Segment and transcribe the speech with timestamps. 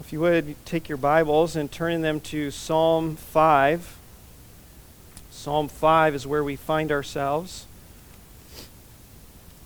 [0.00, 3.98] If you would, take your Bibles and turn them to Psalm 5.
[5.30, 7.66] Psalm 5 is where we find ourselves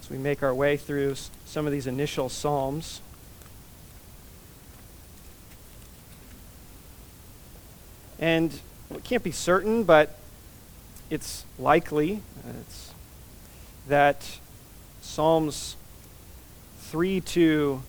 [0.01, 1.15] as we make our way through
[1.47, 3.01] some of these initial Psalms.
[8.19, 8.59] And
[8.91, 10.19] we can't be certain, but
[11.11, 12.93] it's likely uh, it's
[13.87, 14.39] that
[15.01, 15.77] Psalms
[16.81, 17.83] 3 to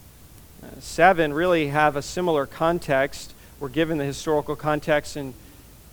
[0.79, 3.33] 7 really have a similar context.
[3.59, 5.33] We're given the historical context in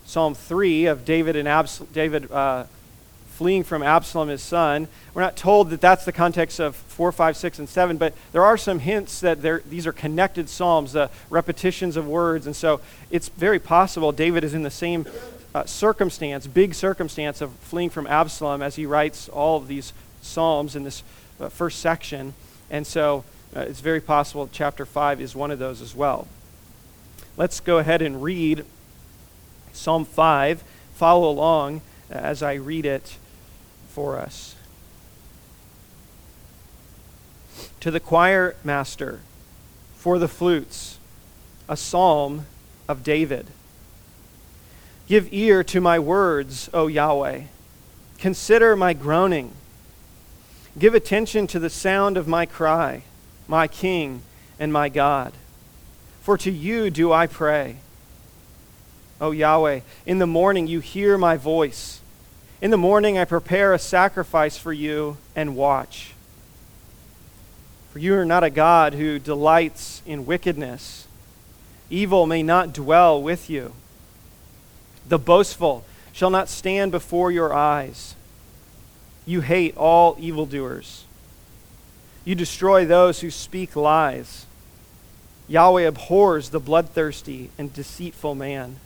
[0.04, 2.64] Psalm 3 of David and Abs- David uh,
[3.42, 4.88] fleeing from Absalom, his son.
[5.14, 8.44] We're not told that that's the context of 4, 5, 6, and 7, but there
[8.44, 12.46] are some hints that these are connected psalms, the repetitions of words.
[12.46, 15.06] And so it's very possible David is in the same
[15.54, 20.76] uh, circumstance, big circumstance of fleeing from Absalom as he writes all of these psalms
[20.76, 21.02] in this
[21.40, 22.34] uh, first section.
[22.70, 26.26] And so uh, it's very possible chapter 5 is one of those as well.
[27.36, 28.64] Let's go ahead and read
[29.72, 30.64] Psalm 5.
[30.94, 33.16] Follow along as I read it
[33.90, 34.54] for us.
[37.80, 39.20] To the choir master
[39.96, 40.98] for the flutes,
[41.68, 42.46] a psalm
[42.88, 43.48] of David.
[45.08, 47.42] Give ear to my words, O Yahweh.
[48.18, 49.52] Consider my groaning.
[50.78, 53.02] Give attention to the sound of my cry
[53.52, 54.22] my King
[54.58, 55.30] and my God.
[56.22, 57.76] For to you do I pray.
[59.20, 62.00] O Yahweh, in the morning you hear my voice.
[62.62, 66.14] In the morning I prepare a sacrifice for you and watch.
[67.92, 71.06] For you are not a God who delights in wickedness.
[71.90, 73.74] Evil may not dwell with you.
[75.06, 78.14] The boastful shall not stand before your eyes.
[79.26, 81.04] You hate all evildoers.
[82.24, 84.46] You destroy those who speak lies.
[85.48, 88.76] Yahweh abhors the bloodthirsty and deceitful man.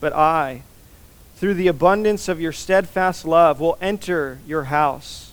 [0.00, 0.62] But I,
[1.36, 5.32] through the abundance of your steadfast love, will enter your house.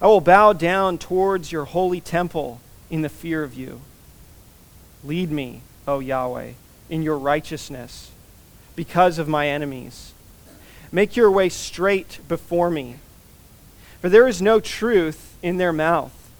[0.00, 3.80] I will bow down towards your holy temple in the fear of you.
[5.02, 6.52] Lead me, O Yahweh,
[6.88, 8.10] in your righteousness
[8.76, 10.12] because of my enemies.
[10.90, 12.96] Make your way straight before me.
[14.00, 16.30] For there is no truth in their mouth.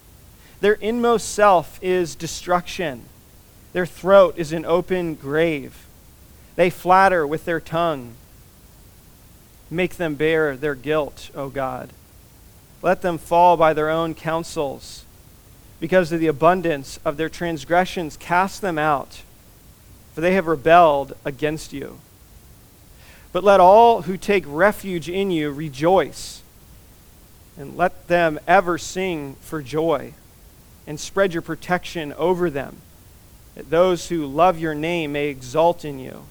[0.60, 3.02] Their inmost self is destruction.
[3.74, 5.86] Their throat is an open grave.
[6.56, 8.14] They flatter with their tongue.
[9.70, 11.90] Make them bear their guilt, O God.
[12.80, 15.04] Let them fall by their own counsels.
[15.80, 19.20] Because of the abundance of their transgressions, cast them out,
[20.14, 21.98] for they have rebelled against you.
[23.32, 26.40] But let all who take refuge in you rejoice
[27.56, 30.14] and let them ever sing for joy
[30.86, 32.76] and spread your protection over them,
[33.54, 36.24] that those who love your name may exult in you.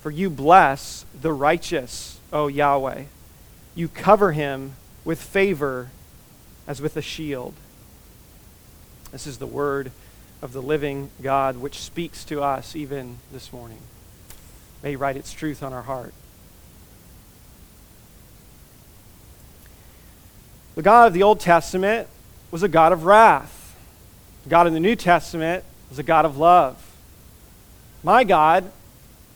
[0.00, 3.04] For you bless the righteous, O Yahweh.
[3.74, 4.72] You cover him
[5.04, 5.90] with favor
[6.66, 7.54] as with a shield.
[9.12, 9.92] This is the word
[10.40, 13.78] of the living God which speaks to us even this morning.
[14.82, 16.14] May write its truth on our heart.
[20.80, 22.08] The God of the Old Testament
[22.50, 23.76] was a God of wrath.
[24.44, 26.82] The God in the New Testament was a God of love.
[28.02, 28.72] My God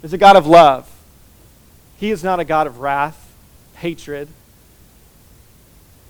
[0.02, 0.90] is a God of love.
[1.98, 3.34] He is not a God of wrath,
[3.74, 4.28] hatred.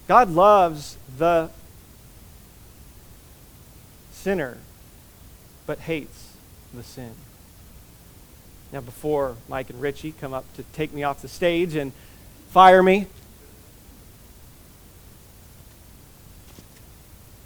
[0.07, 1.51] God loves the
[4.13, 4.59] sinner,
[5.67, 6.37] but hates
[6.73, 7.11] the sin.
[8.73, 11.91] Now, before Mike and Richie come up to take me off the stage and
[12.51, 13.09] fire me,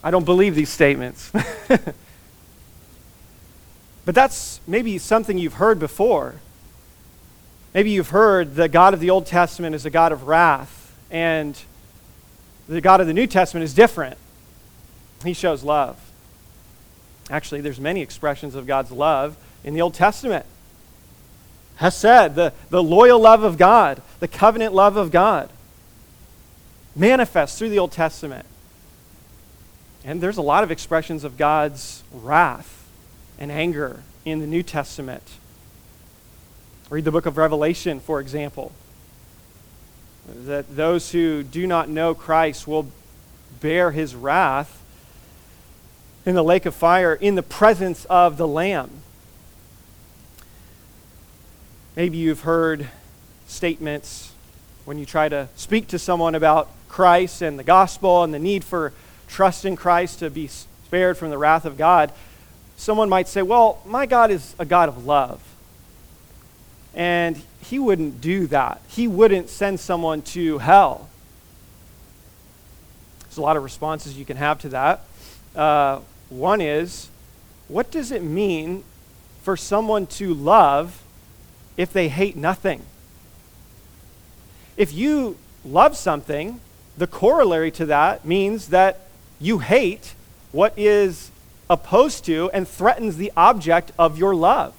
[0.03, 1.31] I don't believe these statements.
[4.05, 6.37] but that's maybe something you've heard before.
[7.75, 11.61] Maybe you've heard the God of the Old Testament is a God of wrath, and
[12.69, 14.17] the God of the New Testament is different.
[15.25, 15.99] He shows love.
[17.31, 20.47] Actually, there's many expressions of God's love in the Old Testament.
[21.77, 25.51] Hesed, the, the loyal love of God, the covenant love of God,
[26.97, 28.47] manifests through the Old Testament.
[30.09, 32.89] And there's a lot of expressions of God's wrath
[33.39, 35.23] and anger in the New Testament.
[36.89, 38.73] Read the book of Revelation, for example.
[40.27, 42.91] That those who do not know Christ will
[43.61, 44.83] bear his wrath
[46.25, 49.03] in the lake of fire in the presence of the Lamb.
[51.97, 52.89] Maybe you've heard
[53.47, 54.33] statements
[54.87, 58.65] when you try to speak to someone about Christ and the gospel and the need
[58.65, 58.95] for
[59.29, 62.13] trust in Christ to be spared from the wrath of God,
[62.77, 65.43] someone might say, well, my God is a God of love.
[66.95, 68.81] And he wouldn't do that.
[68.89, 71.09] He wouldn't send someone to hell.
[73.21, 75.05] There's a lot of responses you can have to that.
[75.55, 77.09] Uh, one is,
[77.69, 78.85] what does it mean
[79.43, 81.03] for someone to love
[81.77, 82.83] if they hate nothing?
[84.77, 86.61] If you love something,
[86.97, 89.08] the corollary to that means that
[89.41, 90.15] you hate
[90.53, 91.31] what is
[91.71, 94.75] opposed to and threatens the object of your love.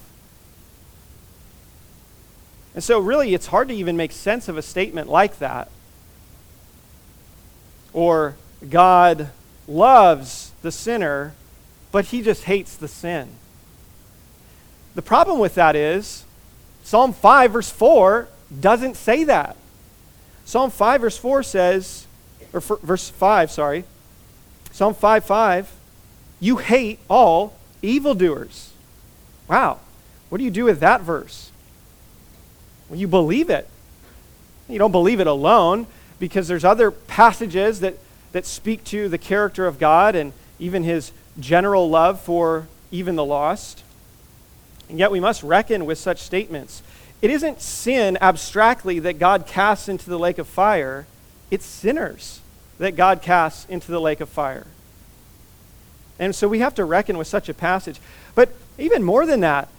[2.74, 5.70] And so, really, it's hard to even make sense of a statement like that.
[7.94, 8.36] Or,
[8.70, 9.30] God
[9.68, 11.34] loves the sinner,
[11.92, 13.30] but he just hates the sin.
[14.96, 16.26] The problem with that is
[16.84, 18.28] Psalm 5, verse 4,
[18.60, 19.56] doesn't say that.
[20.46, 22.08] Psalm 5, verse 4 says,
[22.52, 23.84] or verse 5, sorry.
[24.80, 25.76] Psalm 5, 5,
[26.40, 28.72] you hate all evildoers.
[29.50, 29.80] Wow.
[30.30, 31.52] What do you do with that verse?
[32.88, 33.68] Well, you believe it.
[34.70, 35.86] You don't believe it alone
[36.18, 37.96] because there's other passages that,
[38.32, 41.12] that speak to the character of God and even his
[41.42, 43.84] general love for even the lost.
[44.88, 46.84] And yet we must reckon with such statements.
[47.22, 51.06] It isn't sin abstractly that God casts into the lake of fire,
[51.52, 52.40] it's sinners
[52.80, 54.66] that God casts into the lake of fire.
[56.18, 58.00] And so we have to reckon with such a passage.
[58.36, 59.70] But even more than that,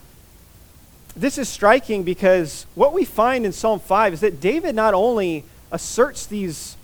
[1.17, 5.45] this is striking because what we find in Psalm 5 is that David not only
[5.73, 6.77] asserts these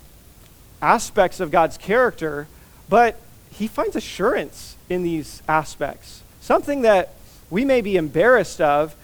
[0.81, 2.47] aspects of God's character,
[2.89, 3.19] but
[3.51, 6.21] he finds assurance in these aspects.
[6.41, 7.13] Something that
[7.49, 8.95] we may be embarrassed of,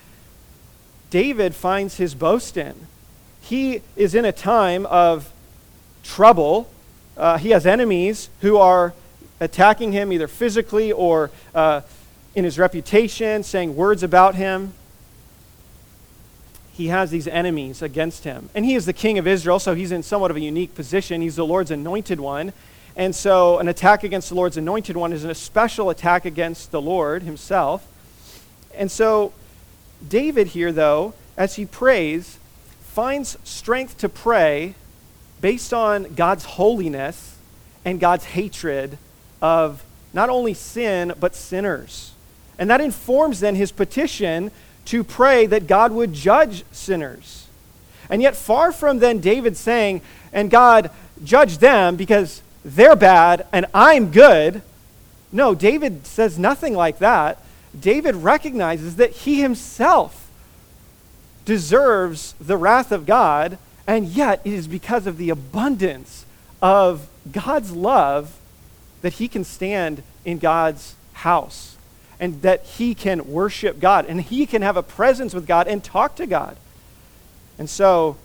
[1.09, 2.88] David finds his boast in.
[3.42, 5.31] He is in a time of
[6.04, 6.69] trouble.
[7.15, 8.94] Uh, he has enemies who are
[9.39, 11.81] attacking him either physically or uh,
[12.36, 14.74] in his reputation, saying words about him.
[16.74, 18.50] He has these enemies against him.
[18.56, 21.21] And he is the king of Israel, so he's in somewhat of a unique position.
[21.21, 22.51] He's the Lord's anointed one.
[22.95, 26.81] And so an attack against the Lord's anointed one is a special attack against the
[26.81, 27.86] Lord himself.
[28.74, 29.33] And so
[30.07, 32.39] David here, though, as he prays,
[32.81, 34.75] finds strength to pray
[35.44, 37.36] based on God's holiness
[37.84, 38.98] and God's hatred
[39.42, 42.13] of not only sin, but sinners.
[42.57, 44.51] And that informs then his petition
[44.86, 47.48] to pray that God would judge sinners.
[48.10, 50.00] And yet, far from then David saying,
[50.31, 50.90] and God,
[51.25, 54.62] judge them because they're bad and I'm good.
[55.30, 57.38] No, David says nothing like that.
[57.78, 60.30] David recognizes that he himself
[61.44, 63.57] deserves the wrath of God,
[63.88, 66.25] and yet it is because of the abundance
[66.62, 68.38] of God's love
[69.01, 71.77] that he can stand in God's house
[72.19, 75.83] and that he can worship God and he can have a presence with God and
[75.83, 76.56] talk to God.
[77.57, 78.18] And so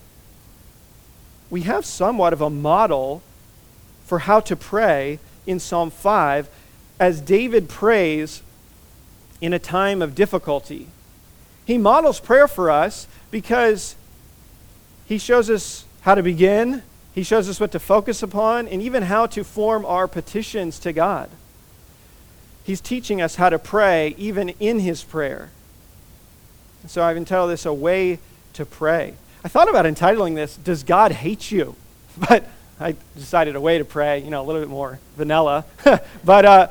[1.50, 3.22] we have somewhat of a model
[4.04, 6.48] for how to pray in Psalm 5
[7.00, 8.42] as David prays
[9.40, 10.88] in a time of difficulty.
[11.64, 13.96] He models prayer for us because
[15.08, 16.82] he shows us how to begin
[17.18, 20.92] he shows us what to focus upon and even how to form our petitions to
[20.92, 21.28] God.
[22.62, 25.50] He's teaching us how to pray even in his prayer.
[26.86, 28.20] So I've entitled this A Way
[28.52, 29.14] to Pray.
[29.42, 31.74] I thought about entitling this, Does God Hate You?
[32.28, 32.48] But
[32.78, 35.64] I decided a way to pray, you know, a little bit more vanilla.
[36.24, 36.68] but, uh,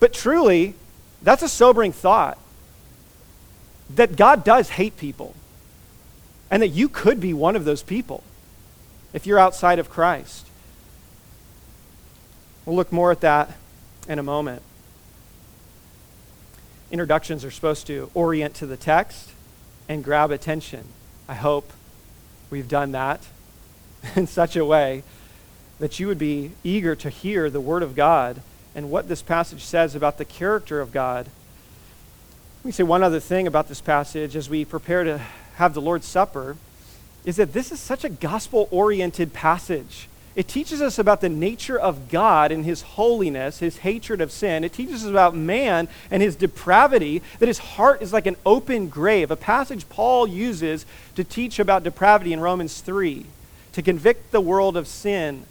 [0.00, 0.74] but truly,
[1.22, 2.38] that's a sobering thought
[3.94, 5.36] that God does hate people
[6.50, 8.22] and that you could be one of those people
[9.12, 10.46] if you're outside of Christ.
[12.64, 13.56] We'll look more at that
[14.08, 14.62] in a moment.
[16.90, 19.30] Introductions are supposed to orient to the text
[19.88, 20.84] and grab attention.
[21.28, 21.72] I hope
[22.50, 23.26] we've done that
[24.16, 25.02] in such a way
[25.78, 28.42] that you would be eager to hear the Word of God
[28.74, 31.26] and what this passage says about the character of God.
[32.60, 35.20] Let me say one other thing about this passage as we prepare to
[35.58, 36.56] have the Lord's Supper
[37.24, 40.08] is that this is such a gospel oriented passage.
[40.36, 44.62] It teaches us about the nature of God and his holiness, his hatred of sin.
[44.62, 48.88] It teaches us about man and his depravity, that his heart is like an open
[48.88, 50.86] grave, a passage Paul uses
[51.16, 53.26] to teach about depravity in Romans 3,
[53.72, 55.42] to convict the world of sin.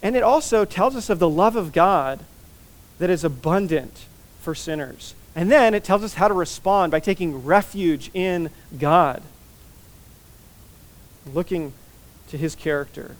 [0.00, 2.20] And it also tells us of the love of God
[3.00, 4.04] that is abundant
[4.40, 5.16] for sinners.
[5.36, 9.22] And then it tells us how to respond by taking refuge in God
[11.32, 11.72] looking
[12.28, 13.16] to his character.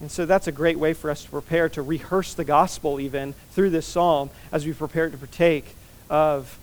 [0.00, 3.34] And so that's a great way for us to prepare to rehearse the gospel even
[3.52, 5.76] through this psalm as we prepare to partake
[6.10, 6.58] of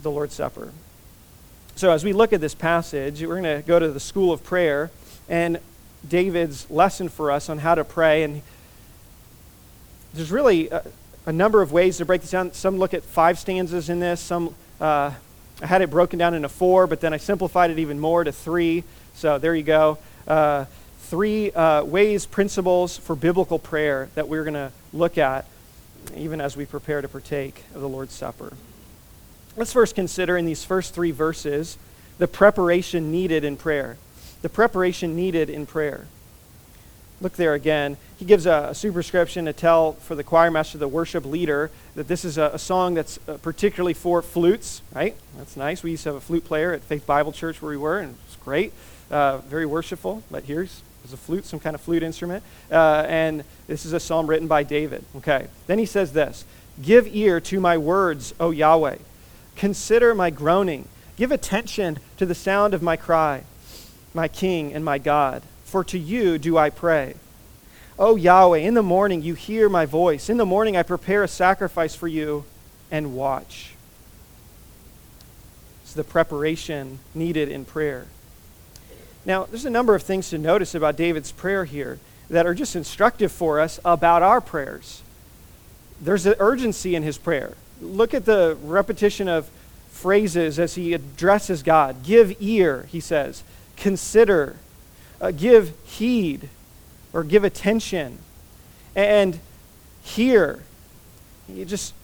[0.00, 0.72] the Lord's Supper.
[1.76, 4.42] So as we look at this passage, we're going to go to the school of
[4.42, 4.90] prayer
[5.28, 5.60] and
[6.08, 8.22] David's lesson for us on how to pray.
[8.22, 8.42] And
[10.14, 10.70] there's really
[11.26, 12.52] a, number of ways to break this down.
[12.52, 14.20] Some look at five stanzas in this.
[14.20, 15.12] Some uh,
[15.62, 18.32] I had it broken down into four, but then I simplified it even more to
[18.32, 18.84] three.
[19.14, 19.98] So there you go.
[20.26, 20.64] Uh,
[21.02, 25.44] three uh, ways, principles for biblical prayer that we're going to look at
[26.16, 28.54] even as we prepare to partake of the Lord's Supper.
[29.56, 31.78] Let's first consider in these first three verses
[32.18, 33.96] the preparation needed in prayer.
[34.42, 36.06] The preparation needed in prayer.
[37.22, 37.98] Look there again.
[38.18, 42.08] He gives a, a superscription to tell for the choir master, the worship leader, that
[42.08, 45.14] this is a, a song that's uh, particularly for flutes, right?
[45.38, 45.84] That's nice.
[45.84, 48.16] We used to have a flute player at Faith Bible Church where we were, and
[48.26, 48.72] it's great.
[49.08, 52.42] Uh, very worshipful, but here's a flute, some kind of flute instrument.
[52.72, 55.04] Uh, and this is a psalm written by David.
[55.16, 55.46] Okay.
[55.68, 56.44] Then he says this
[56.82, 58.96] Give ear to my words, O Yahweh.
[59.54, 60.88] Consider my groaning.
[61.16, 63.44] Give attention to the sound of my cry,
[64.12, 65.42] my King and my God.
[65.72, 67.14] For to you do I pray.
[67.98, 70.28] O Yahweh, in the morning you hear my voice.
[70.28, 72.44] In the morning I prepare a sacrifice for you
[72.90, 73.72] and watch.
[75.82, 78.04] It's the preparation needed in prayer.
[79.24, 81.98] Now, there's a number of things to notice about David's prayer here
[82.28, 85.00] that are just instructive for us about our prayers.
[86.02, 87.54] There's an urgency in his prayer.
[87.80, 89.48] Look at the repetition of
[89.88, 92.02] phrases as he addresses God.
[92.02, 93.42] Give ear, he says.
[93.78, 94.56] Consider.
[95.22, 96.50] Uh, give heed
[97.14, 98.18] or give attention.
[98.94, 99.38] And
[100.02, 100.62] hear.
[101.48, 101.94] You just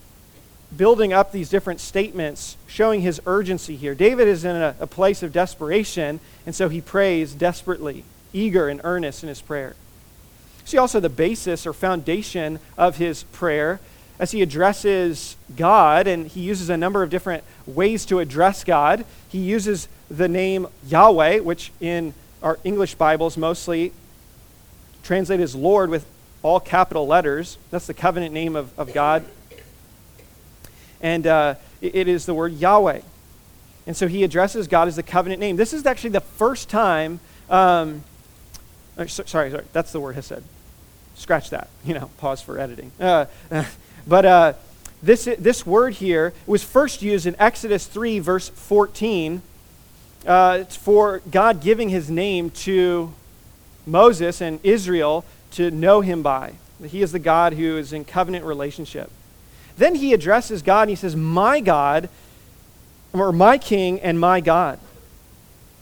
[0.76, 3.94] building up these different statements, showing his urgency here.
[3.94, 8.80] David is in a, a, place of desperation, and so he prays desperately, eager and
[8.84, 9.74] earnest in his prayer.
[10.64, 13.80] See also the basis or foundation of his prayer
[14.18, 19.04] as he addresses God, and he uses a number of different ways to address God.
[19.28, 23.92] He uses the name Yahweh, which in our English Bibles mostly
[25.02, 26.06] translated as Lord with
[26.42, 27.58] all capital letters.
[27.70, 29.24] That's the covenant name of, of God
[31.00, 33.00] and uh, it is the word Yahweh.
[33.86, 35.56] And so he addresses God as the covenant name.
[35.56, 37.20] This is actually the first time.
[37.48, 38.04] Um,
[38.96, 40.42] uh, sorry, sorry, that's the word hesed.
[41.14, 41.68] Scratch that.
[41.84, 42.92] You know, pause for editing.
[43.00, 43.26] Uh,
[44.06, 44.52] but uh,
[45.02, 49.42] this this word here was first used in Exodus three, verse fourteen,
[50.28, 53.12] uh, it's for God giving His name to
[53.86, 56.54] Moses and Israel to know Him by.
[56.86, 59.10] He is the God who is in covenant relationship.
[59.78, 62.08] Then he addresses God and he says, My God,
[63.12, 64.78] or my King and my God.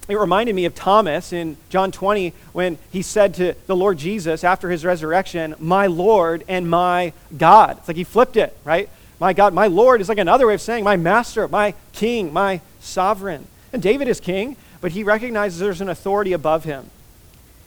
[0.08, 4.44] It reminded me of Thomas in John 20 when he said to the Lord Jesus
[4.44, 7.78] after his resurrection, My Lord and my God.
[7.78, 8.88] It's like he flipped it, right?
[9.18, 12.60] My God, my Lord is like another way of saying my master, my king, my
[12.80, 13.46] sovereign.
[13.76, 16.88] And David is king, but he recognizes there's an authority above him.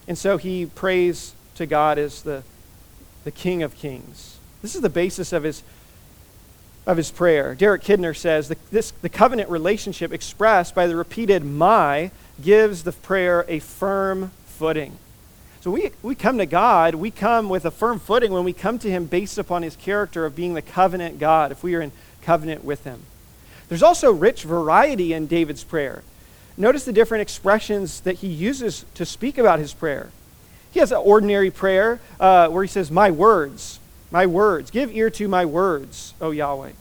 [0.08, 2.42] And so he prays to God as the,
[3.26, 4.40] the King of kings.
[4.64, 5.62] This is the basis of his
[6.88, 7.54] of his prayer.
[7.54, 12.10] Derek Kidner says the, this, the covenant relationship expressed by the repeated my
[12.42, 14.98] gives the prayer a firm footing.
[15.62, 18.80] So we, we come to God, we come with a firm footing when we come
[18.80, 21.92] to him based upon his character of being the covenant God, if we are in
[22.24, 23.04] covenant with him.
[23.70, 26.04] There's also rich variety in David's prayer.
[26.58, 30.12] Notice the different expressions that he uses to speak about his prayer.
[30.72, 33.80] He has an ordinary prayer uh, where he says, My words,
[34.12, 34.70] my words.
[34.72, 36.72] Give ear to my words, O Yahweh.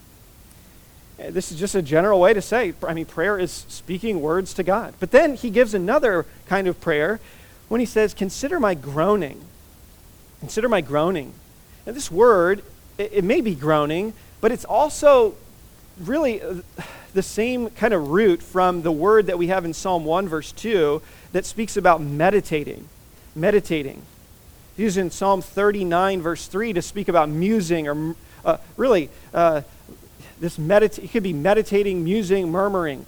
[1.18, 4.62] This is just a general way to say, I mean, prayer is speaking words to
[4.62, 4.94] God.
[5.00, 7.20] But then he gives another kind of prayer
[7.68, 9.42] when he says, Consider my groaning.
[10.40, 11.34] Consider my groaning.
[11.86, 12.62] Now, this word,
[12.96, 15.34] it, it may be groaning, but it's also
[16.00, 16.56] really uh,
[17.14, 20.52] the same kind of root from the word that we have in Psalm 1, verse
[20.52, 21.02] 2,
[21.32, 22.88] that speaks about meditating.
[23.34, 24.02] Meditating
[24.78, 28.14] used in Psalm 39, verse 3, to speak about musing or
[28.44, 29.62] uh, really uh,
[30.40, 33.04] this medit- it could be meditating, musing, murmuring.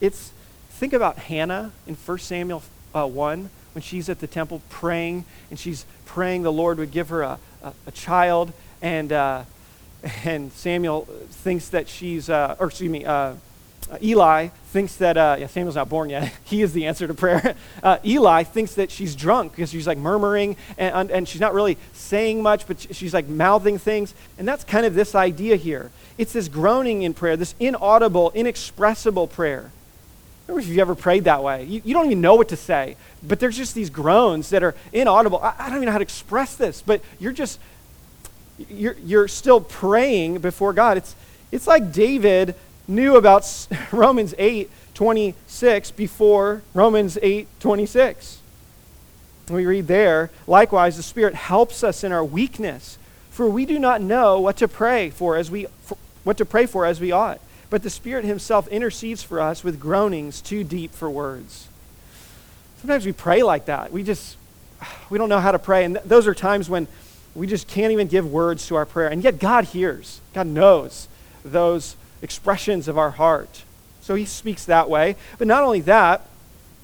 [0.00, 0.30] It's
[0.70, 2.62] think about Hannah in 1 Samuel
[2.94, 7.08] uh, 1 when she's at the temple praying and she's praying the Lord would give
[7.08, 9.42] her a, a, a child and uh,
[10.24, 13.34] and Samuel thinks that she's uh, or excuse me uh,
[13.90, 16.32] uh, Eli thinks that, uh, yeah, Samuel's not born yet.
[16.44, 17.54] he is the answer to prayer.
[17.82, 21.78] Uh, Eli thinks that she's drunk because she's like murmuring and, and she's not really
[21.92, 24.14] saying much, but she's like mouthing things.
[24.36, 25.92] And that's kind of this idea here.
[26.18, 29.70] It's this groaning in prayer, this inaudible, inexpressible prayer.
[30.46, 31.64] Remember if you've ever prayed that way.
[31.64, 34.74] You, you, don't even know what to say, but there's just these groans that are
[34.92, 35.38] inaudible.
[35.38, 37.60] I, I don't even know how to express this, but you're just,
[38.70, 40.96] you're, you're still praying before God.
[40.96, 41.14] It's,
[41.52, 42.54] it's like David
[42.86, 48.40] knew about Romans 8 26 before Romans 8 26.
[49.48, 52.98] We read there, likewise, the Spirit helps us in our weakness,
[53.30, 56.66] for we do not know what to pray for as we for, what to pray
[56.66, 57.40] for as we ought.
[57.70, 61.68] But the Spirit Himself intercedes for us with groanings too deep for words.
[62.80, 63.92] Sometimes we pray like that.
[63.92, 64.36] We just
[65.10, 66.88] we don't know how to pray, and th- those are times when
[67.38, 69.08] we just can't even give words to our prayer.
[69.08, 70.20] And yet God hears.
[70.34, 71.08] God knows
[71.44, 73.62] those expressions of our heart.
[74.00, 75.16] So He speaks that way.
[75.38, 76.26] But not only that,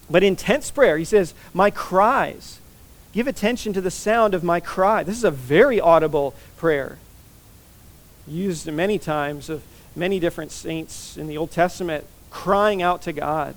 [0.09, 0.97] but intense prayer.
[0.97, 2.61] He says, My cries.
[3.13, 5.03] Give attention to the sound of my cry.
[5.03, 6.99] This is a very audible prayer.
[8.27, 9.63] Used many times of
[9.97, 13.57] many different saints in the Old Testament crying out to God.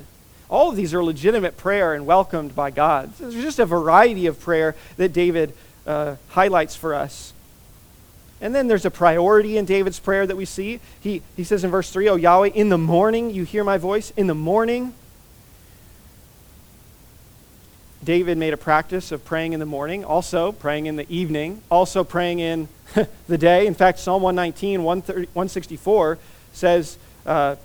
[0.50, 3.14] All of these are legitimate prayer and welcomed by God.
[3.18, 5.54] There's just a variety of prayer that David
[5.88, 7.34] uh, highlights for us.
[8.40, 10.80] And then there's a priority in David's prayer that we see.
[11.02, 14.12] He, he says in verse 3, O Yahweh, in the morning you hear my voice.
[14.16, 14.94] In the morning
[18.04, 22.04] David made a practice of praying in the morning, also praying in the evening, also
[22.04, 22.68] praying in
[23.28, 23.66] the day.
[23.66, 26.18] In fact, Psalm 119, 164
[26.54, 27.56] says, uh,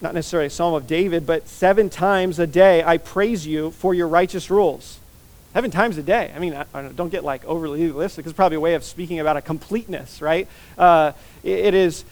[0.00, 3.94] not necessarily a psalm of David, but seven times a day I praise you for
[3.94, 4.98] your righteous rules.
[5.52, 6.32] Seven times a day.
[6.34, 8.24] I mean, I, I don't get like overly legalistic.
[8.24, 10.48] It's probably a way of speaking about a completeness, right?
[10.78, 12.04] Uh, it, it is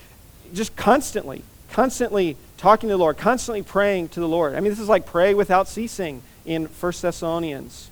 [0.52, 4.54] just constantly, constantly talking to the Lord, constantly praying to the Lord.
[4.54, 7.90] I mean, this is like pray without ceasing in 1 Thessalonians.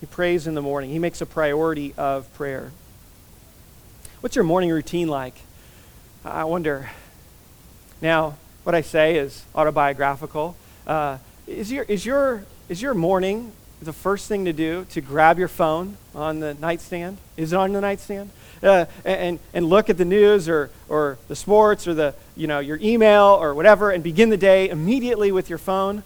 [0.00, 0.90] He prays in the morning.
[0.90, 2.72] He makes a priority of prayer.
[4.20, 5.34] What's your morning routine like?
[6.24, 6.90] I wonder.
[8.00, 10.56] Now, what I say is autobiographical.
[10.86, 15.38] Uh, is, your, is, your, is your morning the first thing to do to grab
[15.38, 17.18] your phone on the nightstand?
[17.36, 18.30] Is it on the nightstand?
[18.62, 22.60] uh, and, and look at the news or, or the sports or the, you know,
[22.60, 26.02] your email or whatever and begin the day immediately with your phone.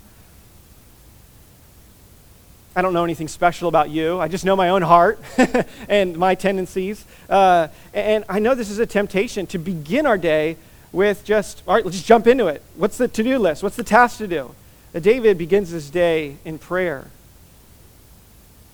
[2.74, 4.20] I don't know anything special about you.
[4.20, 5.18] I just know my own heart
[5.88, 7.04] and my tendencies.
[7.28, 10.56] Uh, and I know this is a temptation to begin our day
[10.96, 12.62] with just, all right, let's just jump into it.
[12.74, 13.62] What's the to do list?
[13.62, 14.54] What's the task to do?
[14.94, 17.08] Uh, David begins his day in prayer.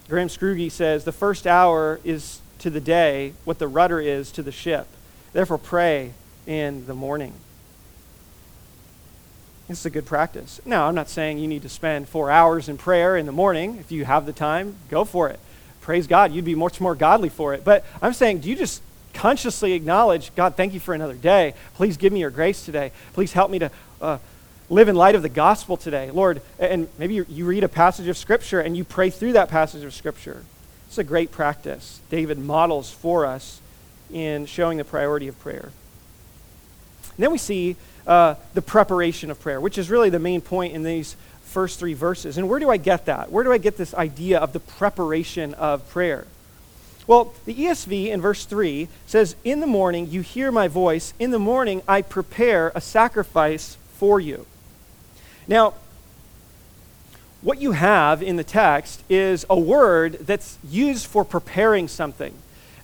[0.09, 4.43] Graham Scroggie says the first hour is to the day what the rudder is to
[4.43, 4.87] the ship.
[5.33, 6.13] Therefore, pray
[6.47, 7.33] in the morning.
[9.67, 10.61] This is a good practice.
[10.65, 13.79] Now, I'm not saying you need to spend four hours in prayer in the morning.
[13.79, 15.41] If you have the time, go for it.
[15.81, 17.65] Praise God, you'd be much more godly for it.
[17.65, 18.81] But I'm saying, do you just
[19.13, 21.55] consciously acknowledge, God, thank you for another day.
[21.75, 22.93] Please give me your grace today.
[23.13, 23.71] Please help me to
[24.01, 24.19] uh,
[24.69, 26.11] live in light of the gospel today.
[26.11, 29.85] Lord, and maybe you, read a passage of Scripture and you pray through that passage
[29.85, 30.45] of Scripture.
[30.89, 33.61] It's a great practice David models for us
[34.11, 35.71] in showing the priority of prayer.
[37.17, 40.75] And then we see uh, the preparation of prayer, which is really the main point
[40.75, 42.39] in these first three verses.
[42.39, 43.31] And where do I get that?
[43.31, 46.27] Where do I get this idea of the preparation of prayer?
[47.07, 51.15] Well, the ESV in verse 3 says, In the morning you hear my voice.
[51.19, 54.47] In the morning I prepare a sacrifice for you.
[55.49, 55.75] Now,
[57.41, 62.35] what you have in the text is a word that's used for preparing something,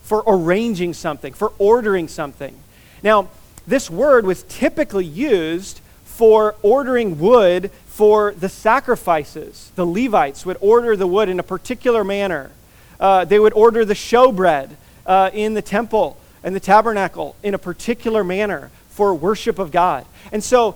[0.01, 2.55] for arranging something, for ordering something.
[3.01, 3.29] Now,
[3.65, 9.71] this word was typically used for ordering wood for the sacrifices.
[9.75, 12.51] The Levites would order the wood in a particular manner.
[12.99, 14.71] Uh, they would order the showbread
[15.05, 20.05] uh, in the temple and the tabernacle in a particular manner for worship of God.
[20.31, 20.75] And so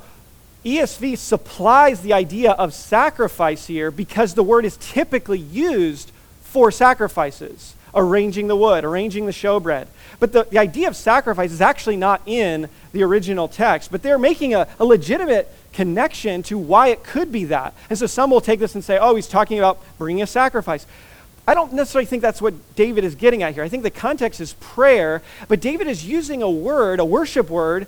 [0.65, 7.75] ESV supplies the idea of sacrifice here because the word is typically used for sacrifices,
[7.93, 9.87] arranging the wood, arranging the showbread.
[10.19, 14.19] But the, the idea of sacrifice is actually not in the original text, but they're
[14.19, 17.73] making a, a legitimate connection to why it could be that.
[17.89, 20.85] And so some will take this and say, oh, he's talking about bringing a sacrifice.
[21.47, 23.63] I don't necessarily think that's what David is getting at here.
[23.63, 27.87] I think the context is prayer, but David is using a word, a worship word,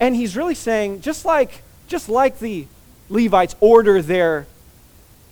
[0.00, 2.66] and he's really saying, just like just like the
[3.08, 4.46] Levites order their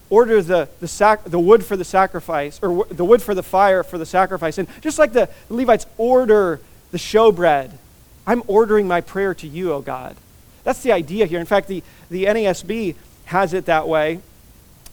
[0.09, 3.43] order the, the, sac, the wood for the sacrifice, or w- the wood for the
[3.43, 4.57] fire for the sacrifice.
[4.59, 6.61] And just like the Levites order
[6.93, 7.73] the showbread,
[8.27, 10.17] I'm ordering my prayer to you, O God.
[10.65, 11.41] That's the idea here.
[11.41, 12.95] In fact, the, the NASB
[13.27, 14.21] has it that way.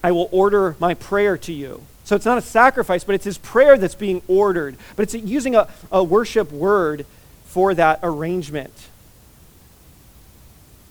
[0.04, 1.84] I will order my prayer to you.
[2.04, 4.76] So it's not a sacrifice, but it's his prayer that's being ordered.
[4.96, 7.06] But it's using a, a worship word
[7.46, 8.74] for that arrangement.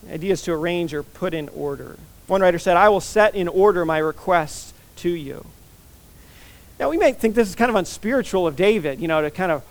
[0.05, 1.99] The idea is to arrange or put in order.
[2.27, 5.45] One writer said, I will set in order my requests to you.
[6.81, 9.53] Now, we may think this is kind of unspiritual of David, you know, to kind
[9.53, 9.63] of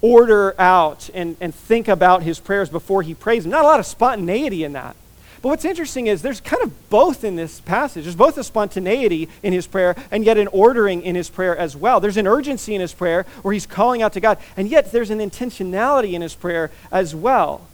[0.00, 3.46] order out and, and think about his prayers before he prays.
[3.46, 4.96] Not a lot of spontaneity in that.
[5.40, 8.04] But what's interesting is there's kind of both in this passage.
[8.04, 11.76] There's both a spontaneity in his prayer and yet an ordering in his prayer as
[11.76, 12.00] well.
[12.00, 15.10] There's an urgency in his prayer where he's calling out to God, and yet there's
[15.10, 17.66] an intentionality in his prayer as well.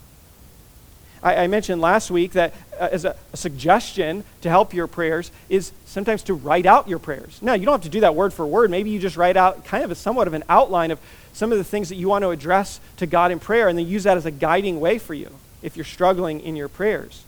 [1.24, 5.32] I, I mentioned last week that uh, as a, a, suggestion to help your prayers
[5.48, 7.40] is sometimes to write out your prayers.
[7.40, 8.70] Now, you don't have to do that word for word.
[8.70, 11.00] Maybe you just write out kind of a somewhat of an outline of
[11.32, 13.88] some of the things that you want to address to God in prayer and then
[13.88, 15.30] use that as a guiding way for you
[15.62, 17.24] if you're struggling in your prayers.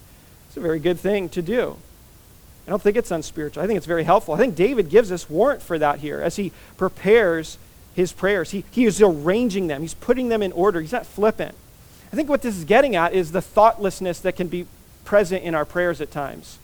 [0.57, 1.77] A very good thing to do.
[2.65, 3.63] I don't think it's unspiritual.
[3.63, 4.33] I think it's very helpful.
[4.33, 7.57] I think David gives us warrant for that here as he prepares
[7.95, 8.51] his prayers.
[8.51, 10.81] He, he is arranging them, he's putting them in order.
[10.81, 11.55] He's not flippant.
[12.11, 14.65] I think what this is getting at is the thoughtlessness that can be
[15.05, 16.59] present in our prayers at times.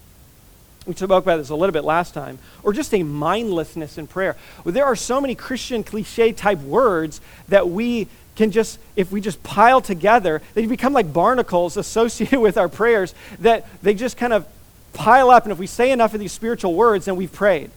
[0.85, 4.35] We spoke about this a little bit last time, or just a mindlessness in prayer.
[4.65, 9.43] There are so many Christian cliche type words that we can just, if we just
[9.43, 14.47] pile together, they become like barnacles associated with our prayers that they just kind of
[14.93, 15.43] pile up.
[15.43, 17.71] And if we say enough of these spiritual words, then we've prayed.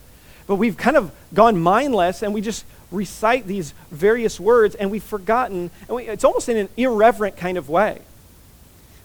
[0.46, 5.02] But we've kind of gone mindless and we just recite these various words and we've
[5.02, 5.70] forgotten.
[5.88, 8.00] And we, it's almost in an irreverent kind of way.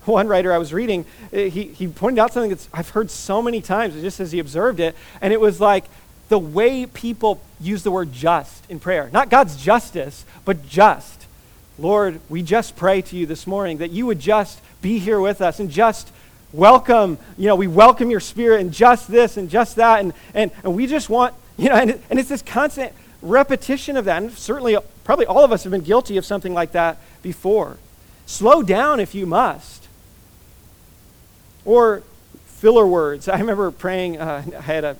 [0.05, 3.41] One writer I was reading, eh, he, he pointed out something that I've heard so
[3.41, 5.85] many times, just as he observed it, and it was like
[6.29, 9.09] the way people use the word just in prayer.
[9.11, 11.20] Not God's justice, but just.
[11.81, 15.41] Lord, we just pray to you this morning that you would just be here with
[15.41, 16.11] us and just
[16.53, 19.99] welcome, you know, we welcome your spirit and just this and just that.
[19.99, 24.05] And, and, and we just want, you know, and, and it's this constant repetition of
[24.05, 24.21] that.
[24.21, 27.77] And certainly, probably all of us have been guilty of something like that before.
[28.27, 29.87] Slow down if you must.
[31.65, 32.03] Or
[32.45, 33.27] filler words.
[33.27, 34.97] I remember praying, uh, I had a,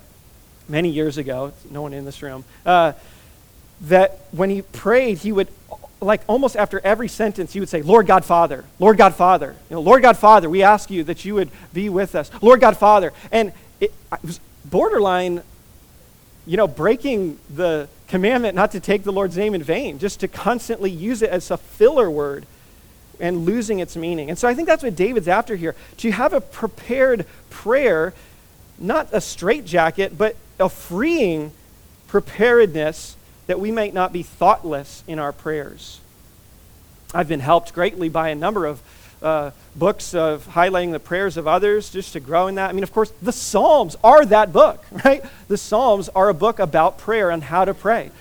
[0.68, 2.94] many years ago, no one in this room, uh,
[3.82, 5.48] that when he prayed, he would
[6.02, 9.56] like almost after every sentence, you would say, Lord God Father, Lord God Father.
[9.70, 12.32] You know, Lord God Father, we ask you that you would be with us.
[12.42, 13.14] Lord God Father.
[13.32, 15.44] And it, it was borderline,
[16.48, 20.28] you know, breaking the commandment not to take the Lord's name in vain, just to
[20.28, 22.46] constantly use it as a filler word
[23.20, 24.30] and losing its meaning.
[24.30, 25.76] And so I think that's what David's after here.
[25.98, 28.14] To have a prepared prayer,
[28.80, 31.52] not a straitjacket, but a freeing
[32.08, 33.16] preparedness
[33.52, 36.00] that we might not be thoughtless in our prayers.
[37.14, 38.82] I've been helped greatly by a number of
[39.22, 42.70] uh, books of highlighting the prayers of others just to grow in that.
[42.70, 45.26] I mean, of course, the Psalms are that book, right?
[45.50, 48.12] The Psalms are a book about prayer and how to pray.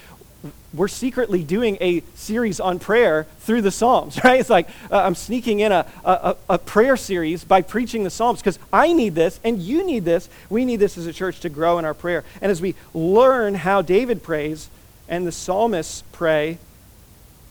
[0.74, 4.40] We're secretly doing a series on prayer through the Psalms, right?
[4.40, 8.40] It's like uh, I'm sneaking in a, a, a prayer series by preaching the Psalms
[8.40, 10.28] because I need this and you need this.
[10.48, 12.24] We need this as a church to grow in our prayer.
[12.42, 14.68] And as we learn how David prays,
[15.10, 16.58] and the psalmists pray,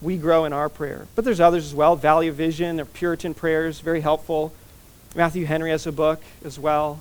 [0.00, 1.06] we grow in our prayer.
[1.14, 1.94] But there's others as well.
[1.94, 4.52] Valley of Vision or Puritan prayers, very helpful.
[5.14, 7.00] Matthew Henry has a book as well.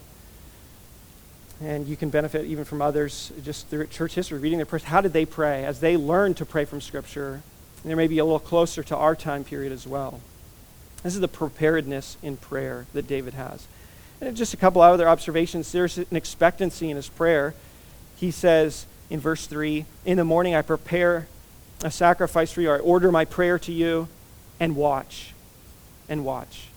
[1.62, 4.84] And you can benefit even from others just through church history, reading their prayers.
[4.84, 7.42] How did they pray as they learned to pray from Scripture?
[7.86, 10.20] They may be a little closer to our time period as well.
[11.04, 13.66] This is the preparedness in prayer that David has.
[14.20, 15.72] And just a couple other observations.
[15.72, 17.54] There's an expectancy in his prayer.
[18.18, 21.28] He says, in verse 3 In the morning I prepare
[21.84, 24.08] a sacrifice for you, I order my prayer to you,
[24.60, 25.34] and watch.
[26.08, 26.68] And watch.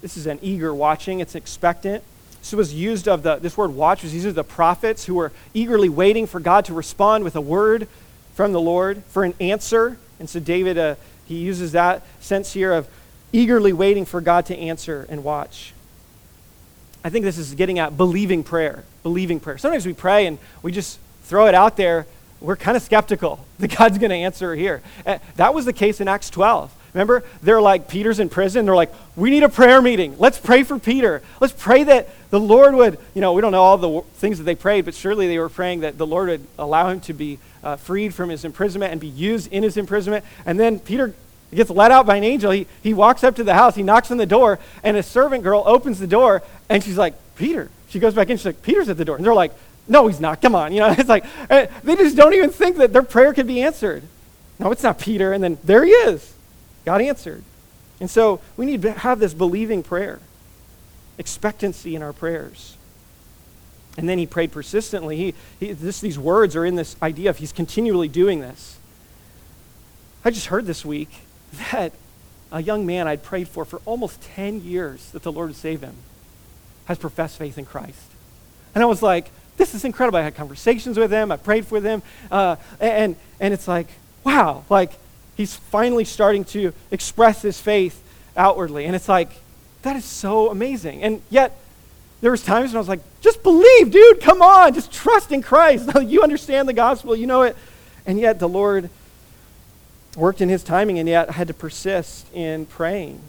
[0.00, 2.02] This is an eager watching, it's expectant.
[2.40, 5.32] This was used of the, this word watch was used of the prophets who were
[5.52, 7.88] eagerly waiting for God to respond with a word
[8.34, 9.98] from the Lord, for an answer.
[10.20, 10.94] And so David, uh,
[11.24, 12.88] he uses that sense here of
[13.32, 15.72] eagerly waiting for God to answer and watch.
[17.02, 18.84] I think this is getting at believing prayer.
[19.02, 19.58] Believing prayer.
[19.58, 22.06] Sometimes we pray and we just throw it out there,
[22.40, 24.82] we're kind of skeptical that God's going to answer here.
[25.04, 26.72] Uh, that was the case in Acts 12.
[26.94, 28.64] Remember, they're like, Peter's in prison.
[28.64, 30.16] They're like, we need a prayer meeting.
[30.18, 31.20] Let's pray for Peter.
[31.40, 34.44] Let's pray that the Lord would, you know, we don't know all the things that
[34.44, 37.38] they prayed, but surely they were praying that the Lord would allow him to be
[37.62, 40.24] uh, freed from his imprisonment and be used in his imprisonment.
[40.46, 41.14] And then Peter
[41.54, 42.50] gets let out by an angel.
[42.50, 45.42] He, he walks up to the house, he knocks on the door, and a servant
[45.42, 47.68] girl opens the door, and she's like, Peter.
[47.88, 49.16] She goes back in, she's like, Peter's at the door.
[49.16, 49.52] And they're like,
[49.88, 50.42] no, he's not.
[50.42, 50.72] Come on.
[50.72, 53.62] You know, it's like uh, they just don't even think that their prayer could be
[53.62, 54.02] answered.
[54.58, 55.32] No, it's not Peter.
[55.32, 56.34] And then there he is.
[56.84, 57.42] God answered.
[58.00, 60.20] And so we need to have this believing prayer,
[61.18, 62.76] expectancy in our prayers.
[63.96, 65.16] And then he prayed persistently.
[65.16, 68.78] He, he, this, these words are in this idea of he's continually doing this.
[70.24, 71.08] I just heard this week
[71.72, 71.92] that
[72.52, 75.80] a young man I'd prayed for for almost 10 years that the Lord would save
[75.80, 75.96] him.
[76.84, 78.12] has professed faith in Christ.
[78.74, 80.18] And I was like, this is incredible.
[80.18, 83.88] I had conversations with him, I prayed with him, uh, and, and it's like,
[84.24, 84.92] wow, like
[85.36, 88.02] he's finally starting to express his faith
[88.36, 88.86] outwardly.
[88.86, 89.30] And it's like,
[89.82, 91.02] that is so amazing.
[91.02, 91.58] And yet,
[92.20, 95.42] there was times when I was like, just believe, dude, come on, just trust in
[95.42, 95.88] Christ.
[96.02, 97.56] you understand the gospel, you know it.
[98.06, 98.88] And yet the Lord
[100.16, 103.20] worked in his timing, and yet I had to persist in praying.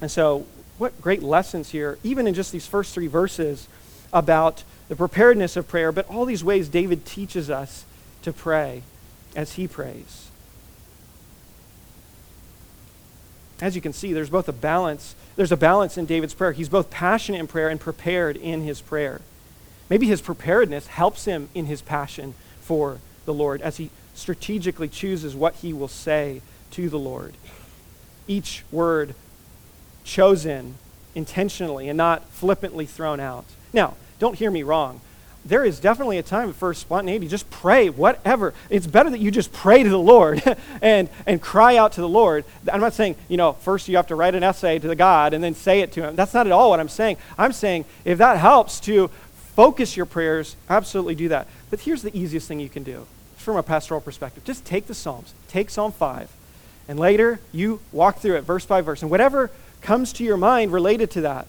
[0.00, 0.46] And so,
[0.78, 3.66] what great lessons here, even in just these first three verses
[4.18, 7.84] about the preparedness of prayer, but all these ways David teaches us
[8.22, 8.82] to pray
[9.34, 10.30] as he prays.
[13.60, 16.52] As you can see, there's both a balance, there's a balance in David's prayer.
[16.52, 19.20] He's both passionate in prayer and prepared in his prayer.
[19.88, 25.34] Maybe his preparedness helps him in his passion for the Lord as he strategically chooses
[25.34, 27.34] what he will say to the Lord.
[28.26, 29.14] Each word
[30.04, 30.76] chosen
[31.14, 33.44] intentionally and not flippantly thrown out.
[33.72, 35.00] Now, don't hear me wrong.
[35.44, 37.28] There is definitely a time for spontaneity.
[37.28, 38.52] Just pray, whatever.
[38.68, 40.42] It's better that you just pray to the Lord
[40.82, 42.44] and, and cry out to the Lord.
[42.70, 45.34] I'm not saying, you know, first you have to write an essay to the God
[45.34, 46.16] and then say it to Him.
[46.16, 47.16] That's not at all what I'm saying.
[47.38, 49.08] I'm saying if that helps to
[49.54, 51.46] focus your prayers, absolutely do that.
[51.70, 54.42] But here's the easiest thing you can do from a pastoral perspective.
[54.42, 56.28] Just take the Psalms, take Psalm 5,
[56.88, 59.00] and later you walk through it verse by verse.
[59.02, 61.46] And whatever comes to your mind related to that,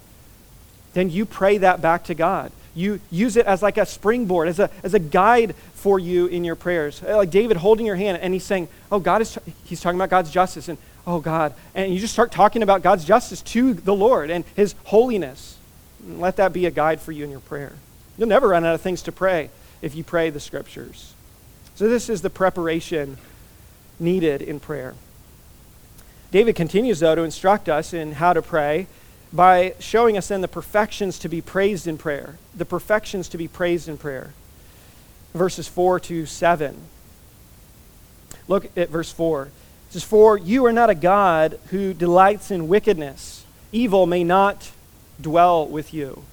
[0.97, 2.51] then you pray that back to God.
[2.73, 6.43] You use it as like a springboard, as a, as a guide for you in
[6.43, 7.03] your prayers.
[7.03, 10.09] Uh, like David holding your hand and he's saying, Oh, God is, he's talking about
[10.09, 10.69] God's justice.
[10.69, 11.53] And, oh, God.
[11.75, 15.57] And you just start talking about God's justice to the Lord and his holiness.
[16.03, 17.73] And let that be a guide for you in your prayer.
[18.17, 19.51] You'll never run out of things to pray
[19.83, 21.13] if you pray the scriptures.
[21.75, 23.17] So, this is the preparation
[23.99, 24.95] needed in prayer.
[26.31, 28.87] David continues, though, to instruct us in how to pray
[29.37, 32.39] by showing us then the perfections to be praised in prayer.
[32.55, 34.33] The perfections to be praised in prayer.
[35.35, 36.75] Verses 4 to 7.
[38.47, 39.43] Look at verse 4.
[39.43, 39.51] It
[39.91, 43.45] says, For you are not a God who delights in wickedness.
[43.71, 44.71] Evil may not
[45.21, 46.23] dwell with you.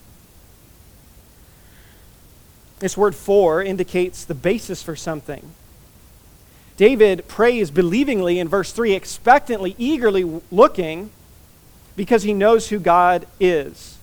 [2.79, 5.51] This word for indicates the basis for something.
[6.79, 11.11] David prays believingly in verse 3, expectantly, eagerly looking,
[11.97, 13.99] because he knows who God is.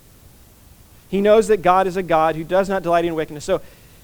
[1.10, 3.44] He knows that God is a God who does not delight in wickedness.
[3.44, 3.62] So,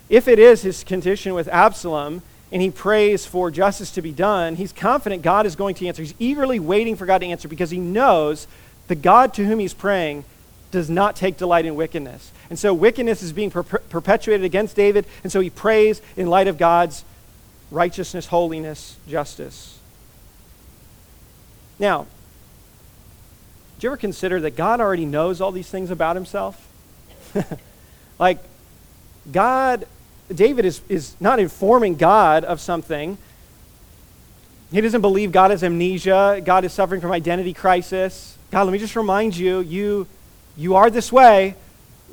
[0.10, 2.22] if it is his condition with Absalom,
[2.52, 6.02] and he prays for justice to be done, he's confident God is going to answer.
[6.02, 8.48] He's eagerly waiting for God to answer because he knows
[8.88, 10.24] the God to whom he's praying
[10.72, 12.32] does not take delight in wickedness.
[12.50, 16.48] And so wickedness is being per- perpetuated against David, and so he prays in light
[16.48, 17.04] of God's
[17.70, 19.80] righteousness, holiness, justice.
[21.80, 22.08] Now,
[23.80, 26.68] do you ever consider that God already knows all these things about himself?
[28.20, 28.40] like,
[29.32, 29.88] God,
[30.34, 33.18] David is, is not informing God of something.
[34.72, 36.42] He doesn't believe God has amnesia.
[36.44, 38.38] God is suffering from identity crisis.
[38.52, 40.08] God, let me just remind you, you
[40.58, 41.56] you are this way,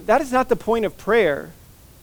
[0.05, 1.51] that is not the point of prayer.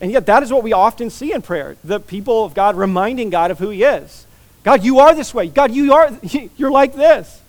[0.00, 3.30] And yet, that is what we often see in prayer the people of God reminding
[3.30, 4.26] God of who He is.
[4.64, 5.46] God, you are this way.
[5.46, 6.10] God, you are,
[6.56, 7.40] you're like this.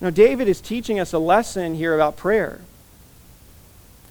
[0.00, 2.60] Now, David is teaching us a lesson here about prayer.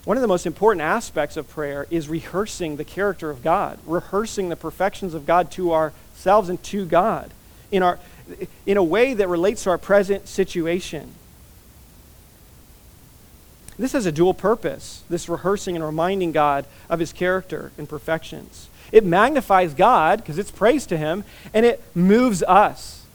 [0.05, 4.49] One of the most important aspects of prayer is rehearsing the character of God, rehearsing
[4.49, 7.31] the perfections of God to ourselves and to God
[7.71, 7.99] in, our,
[8.65, 11.13] in a way that relates to our present situation.
[13.77, 18.67] This has a dual purpose, this rehearsing and reminding God of his character and perfections.
[18.91, 21.23] It magnifies God because it's praise to him,
[21.53, 23.05] and it moves us.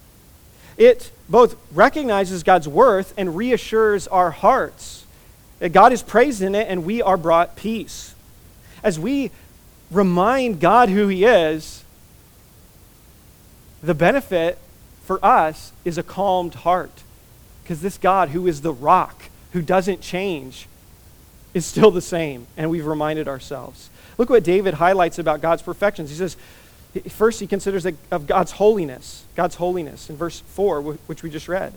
[0.76, 5.06] It both recognizes God's worth and reassures our hearts.
[5.58, 8.14] That God is praised in it, and we are brought peace.
[8.82, 9.30] As we
[9.90, 11.84] remind God who he is,
[13.82, 14.58] the benefit
[15.04, 17.02] for us is a calmed heart.
[17.62, 20.68] Because this God, who is the rock, who doesn't change
[21.54, 23.88] is still the same, and we've reminded ourselves.
[24.18, 26.10] Look what David highlights about God's perfections.
[26.10, 26.36] He says,
[27.08, 31.72] first, he considers of God's holiness, God's holiness in verse 4, which we just read.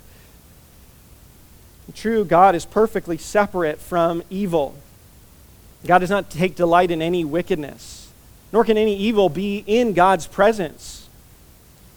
[1.96, 4.76] True, God is perfectly separate from evil.
[5.86, 8.12] God does not take delight in any wickedness,
[8.52, 11.08] nor can any evil be in God's presence.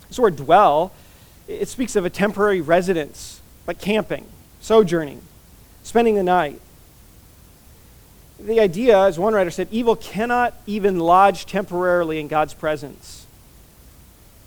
[0.09, 0.93] This word dwell,
[1.49, 4.27] it speaks of a temporary residence, like camping,
[4.61, 5.23] sojourning
[5.83, 6.61] spending the night.
[8.43, 13.27] The idea, as one writer said, evil cannot even lodge temporarily in God's presence.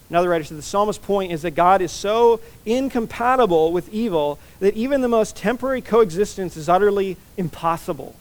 [0.09, 4.75] Another writer said the psalmist's point is that God is so incompatible with evil that
[4.75, 8.15] even the most temporary coexistence is utterly impossible.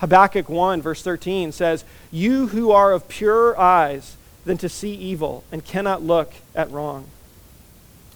[0.00, 5.44] Habakkuk 1, verse 13 says, You who are of purer eyes than to see evil
[5.52, 7.06] and cannot look at wrong.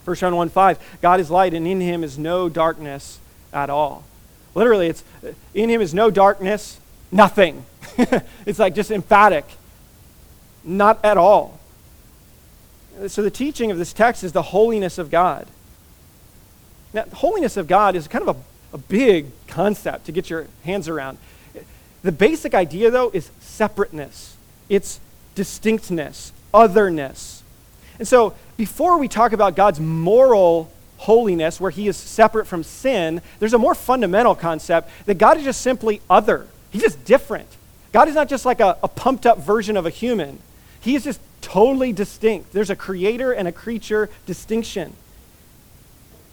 [0.04, 3.20] 1 John 1 5, God is light, and in him is no darkness
[3.52, 4.04] at all.
[4.57, 5.05] Literally, it's
[5.53, 6.81] in him is no darkness,
[7.12, 7.66] nothing.
[8.47, 9.45] it's like just emphatic.
[10.64, 11.61] Not at all.
[13.09, 15.47] So the teaching of this text is the holiness of God.
[16.95, 20.88] Now, holiness of God is kind of a, a big concept to get your hands
[20.88, 21.19] around.
[22.03, 24.38] The basic idea, though, is separateness,
[24.71, 25.01] it's
[25.35, 27.42] distinctness, otherness.
[27.99, 33.20] And so, before we talk about God's moral holiness, where he is separate from sin,
[33.38, 36.46] there's a more fundamental concept that God is just simply other.
[36.70, 37.48] He's just different.
[37.92, 40.38] God is not just like a, a pumped up version of a human,
[40.80, 42.52] He is just totally distinct.
[42.52, 44.92] There's a creator and a creature distinction.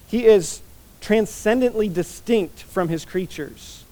[0.07, 0.61] He is
[1.01, 3.83] transcendently distinct from His creatures.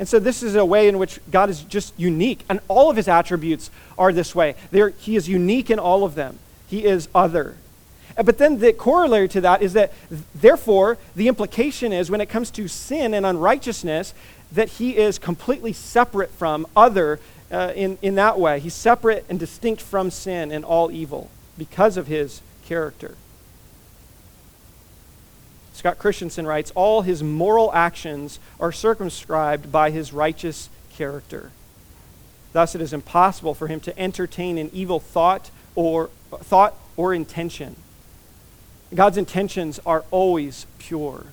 [0.00, 2.40] And so this is a way in which God is just unique.
[2.48, 4.54] And all of his attributes are this way.
[4.70, 6.38] They're, he is unique in all of them.
[6.68, 7.56] He is other.
[8.22, 9.92] But then the corollary to that is that,
[10.34, 14.14] therefore, the implication is when it comes to sin and unrighteousness,
[14.52, 18.60] that he is completely separate from, other uh, in, in that way.
[18.60, 23.16] He's separate and distinct from sin and all evil because of his character.
[25.72, 31.52] Scott Christensen writes All his moral actions are circumscribed by his righteous character.
[32.52, 37.76] Thus, it is impossible for him to entertain an evil thought or, thought or intention.
[38.94, 41.26] God's intentions are always pure.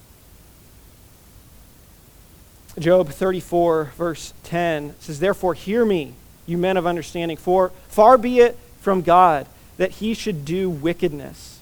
[2.77, 6.13] Job 34, verse 10 says, Therefore, hear me,
[6.45, 11.59] you men of understanding, for far be it from God that he should do wickedness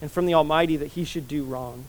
[0.00, 1.84] and from the Almighty that he should do wrong.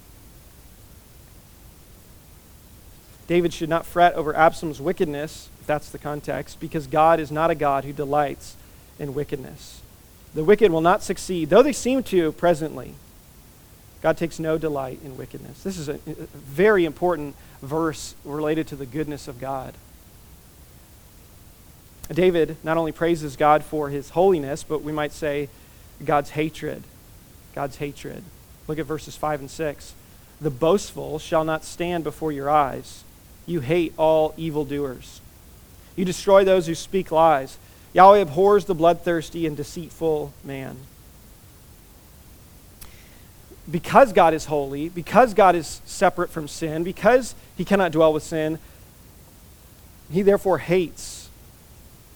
[3.27, 7.51] David should not fret over Absalom's wickedness, if that's the context, because God is not
[7.51, 8.55] a God who delights
[8.99, 9.81] in wickedness.
[10.37, 12.93] The wicked will not succeed, though they seem to presently.
[14.03, 15.63] God takes no delight in wickedness.
[15.63, 19.73] This is a, a very important verse related to the goodness of God.
[22.13, 25.49] David not only praises God for his holiness, but we might say
[26.05, 26.83] God's hatred
[27.55, 28.23] God's hatred.
[28.67, 29.95] Look at verses 5 and 6.
[30.39, 33.03] The boastful shall not stand before your eyes.
[33.47, 35.19] You hate all evildoers.
[35.95, 37.57] You destroy those who speak lies.
[37.97, 40.77] Yahweh abhors the bloodthirsty and deceitful man.
[43.69, 48.21] Because God is holy, because God is separate from sin, because he cannot dwell with
[48.21, 48.59] sin,
[50.11, 51.29] he therefore hates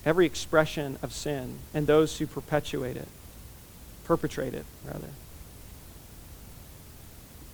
[0.06, 3.08] every expression of sin and those who perpetuate it,
[4.04, 5.10] perpetrate it, rather.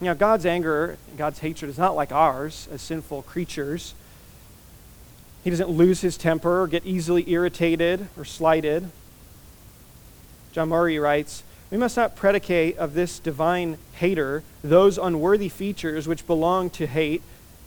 [0.02, 3.94] Know, God's anger, God's hatred is not like ours as sinful creatures.
[5.48, 8.92] He doesn't lose his temper or get easily irritated or slighted.
[10.52, 16.28] John Murray writes, We must not predicate of this divine hater those unworthy features which
[16.28, 17.22] belong to hate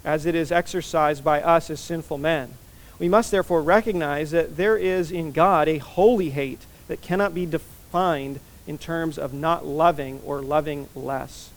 [0.04, 2.52] as it is exercised by us as sinful men.
[2.98, 7.46] We must therefore recognize that there is in God a holy hate that cannot be
[7.46, 11.48] defined in terms of not loving or loving less.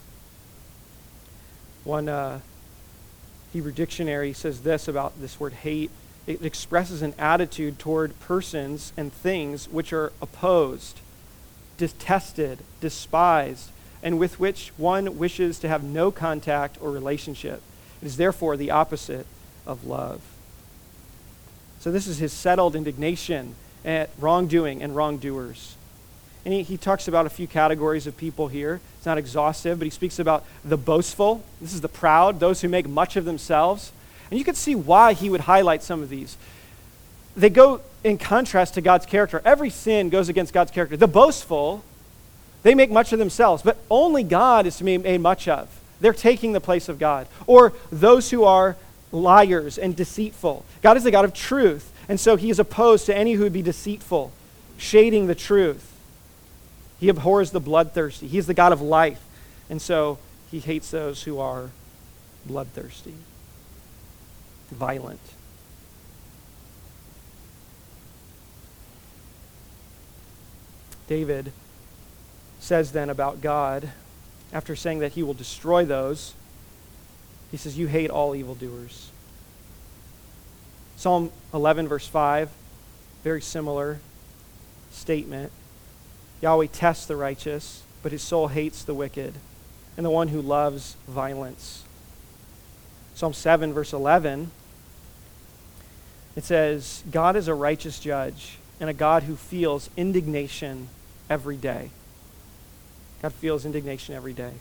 [1.84, 2.40] One uh,
[3.52, 5.92] Hebrew dictionary says this about this word hate
[6.26, 11.00] it expresses an attitude toward persons and things which are opposed,
[11.78, 13.70] detested, despised,
[14.02, 17.62] and with which one wishes to have no contact or relationship.
[18.02, 19.26] It is therefore the opposite
[19.66, 20.22] of love.
[21.80, 25.76] So, this is his settled indignation at wrongdoing and wrongdoers.
[26.46, 28.82] And he, he talks about a few categories of people here.
[28.98, 31.44] It's not exhaustive, but he speaks about the boastful.
[31.62, 33.92] This is the proud, those who make much of themselves.
[34.30, 36.38] And you can see why he would highlight some of these.
[37.36, 39.42] They go in contrast to God's character.
[39.46, 40.98] Every sin goes against God's character.
[40.98, 41.84] The boastful,
[42.64, 45.70] they make much of themselves, but only God is to be made much of.
[46.00, 47.28] They're taking the place of God.
[47.48, 48.76] Or those who are
[49.12, 50.66] liars and deceitful.
[50.82, 53.54] God is the God of truth, and so he is opposed to any who would
[53.54, 54.32] be deceitful,
[54.78, 55.92] shading the truth.
[57.00, 58.28] He abhors the bloodthirsty.
[58.28, 59.22] He is the God of life.
[59.70, 60.20] And so
[60.52, 61.70] he hates those who are
[62.46, 63.14] bloodthirsty,
[64.72, 65.20] violent.
[71.08, 71.52] David
[72.60, 73.90] says then about God,
[74.52, 76.34] after saying that he will destroy those,
[77.52, 79.12] he says, You hate all evildoers.
[80.96, 82.50] Psalm 11, verse 5,
[83.24, 84.00] very similar
[84.92, 85.52] statement.
[86.42, 89.34] Yahweh tests the righteous, but his soul hates the wicked
[89.98, 91.84] and the one who loves violence.
[93.16, 94.52] Psalm 7, verse 11,
[96.36, 100.90] it says, God is a righteous judge and a God who feels indignation
[101.30, 101.92] every day.
[103.22, 104.52] God feels indignation every day.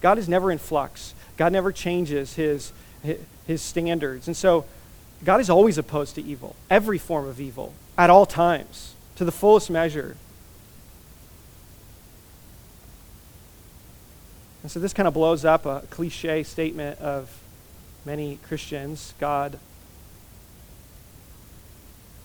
[0.00, 1.14] God is never in flux.
[1.36, 2.72] God never changes his,
[3.46, 4.26] his standards.
[4.26, 4.66] And so
[5.24, 9.32] God is always opposed to evil, every form of evil, at all times, to the
[9.32, 10.16] fullest measure.
[14.62, 17.41] And so this kind of blows up a cliche statement of
[18.04, 19.58] many Christians God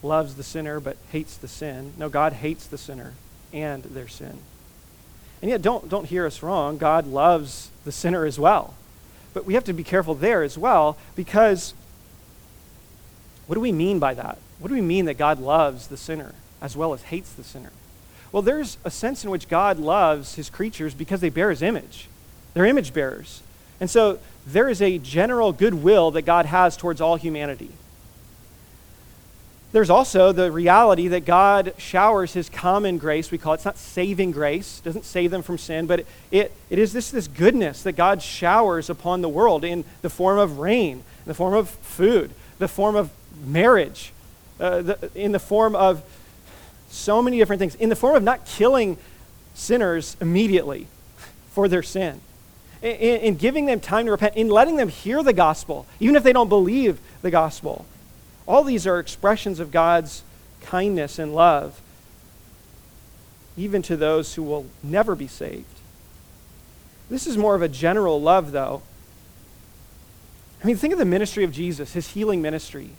[0.03, 1.93] loves the sinner but hates the sin.
[1.97, 3.13] No, God hates the sinner
[3.53, 4.39] and their sin.
[5.41, 6.77] And yet, don't, don't hear us wrong.
[6.77, 8.73] God loves the sinner as well.
[9.33, 11.73] But we have to be careful there as well because
[13.45, 14.39] what do we mean by that?
[14.59, 17.71] What do we mean that God loves the sinner as well as hates the sinner?
[18.31, 22.07] Well, there's a sense in which God loves his creatures because they bear his image.
[22.53, 23.41] They're image bearers.
[23.79, 27.69] And so there is a general goodwill that God has towards all humanity.
[29.73, 33.29] There's also the reality that God showers his common grace.
[33.29, 36.51] We call it, it's not saving grace, doesn't save them from sin, but it, it,
[36.69, 40.59] it is this, this goodness that God showers upon the world in the form of
[40.59, 43.11] rain, in the form of food, the form of
[43.45, 44.13] marriage,
[44.61, 46.01] uh, the, in the form of
[46.89, 48.97] so many different things, in the form of not killing
[49.53, 50.87] sinners immediately
[51.51, 52.21] for their sin,
[52.81, 56.23] in, in giving them time to repent, in letting them hear the gospel, even if
[56.23, 57.85] they don't believe the gospel.
[58.47, 60.23] All these are expressions of God's
[60.61, 61.81] kindness and love,
[63.57, 65.65] even to those who will never be saved.
[67.09, 68.81] This is more of a general love, though.
[70.63, 72.91] I mean, think of the ministry of Jesus, his healing ministry.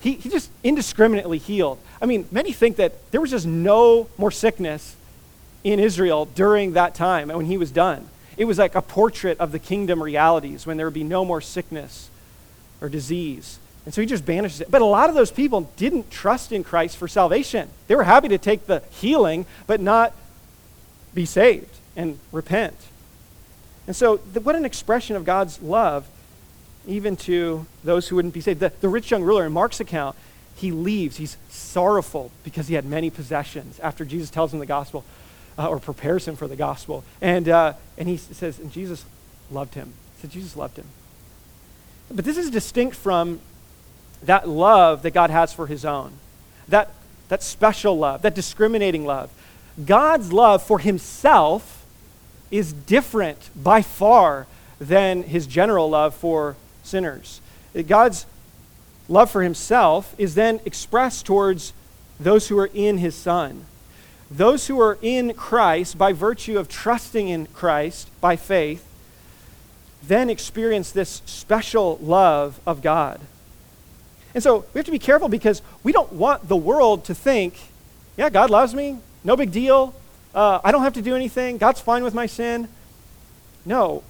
[0.00, 1.78] He, he just indiscriminately healed.
[2.00, 4.96] I mean, many think that there was just no more sickness
[5.62, 8.08] in Israel during that time when he was done.
[8.36, 11.40] It was like a portrait of the kingdom realities when there would be no more
[11.40, 12.10] sickness
[12.80, 13.58] or disease.
[13.84, 14.70] And so he just banishes it.
[14.70, 17.68] But a lot of those people didn't trust in Christ for salvation.
[17.88, 20.14] They were happy to take the healing, but not
[21.14, 22.76] be saved and repent.
[23.86, 26.06] And so, the, what an expression of God's love,
[26.86, 28.60] even to those who wouldn't be saved.
[28.60, 30.16] The, the rich young ruler in Mark's account,
[30.54, 31.16] he leaves.
[31.16, 35.04] He's sorrowful because he had many possessions after Jesus tells him the gospel
[35.58, 37.04] uh, or prepares him for the gospel.
[37.20, 39.04] And, uh, and he says, and Jesus
[39.50, 39.92] loved him.
[40.20, 40.86] Said, Jesus loved him.
[42.10, 43.40] But this is distinct from
[44.22, 46.12] that love that God has for his own,
[46.68, 46.90] that,
[47.28, 49.30] that special love, that discriminating love.
[49.84, 51.84] God's love for himself
[52.50, 54.46] is different by far
[54.78, 57.40] than his general love for sinners.
[57.86, 58.26] God's
[59.08, 61.72] love for himself is then expressed towards
[62.20, 63.64] those who are in his Son.
[64.32, 68.82] Those who are in Christ, by virtue of trusting in Christ by faith,
[70.02, 73.20] then experience this special love of God.
[74.34, 77.54] And so we have to be careful because we don't want the world to think,
[78.16, 79.94] yeah, God loves me, no big deal.
[80.34, 81.58] Uh, I don't have to do anything.
[81.58, 82.68] God's fine with my sin.
[83.66, 84.02] No.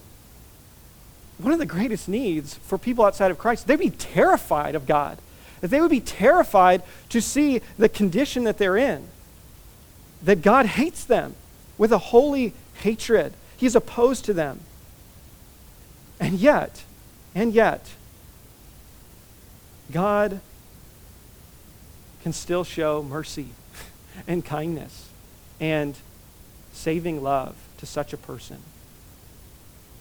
[1.39, 5.18] One of the greatest needs for people outside of Christ, they'd be terrified of God.
[5.61, 9.09] They would be terrified to see the condition that they're in.
[10.23, 11.35] That God hates them
[11.79, 13.33] with a holy hatred.
[13.57, 14.61] He's opposed to them.
[16.20, 16.85] And yet,
[17.35, 17.91] and yet,
[19.91, 20.41] God
[22.23, 23.49] can still show mercy
[24.29, 25.09] and kindness
[25.61, 25.97] and
[26.73, 28.59] saving love to such a person.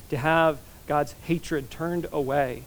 [0.09, 2.63] To have God's hatred turned away.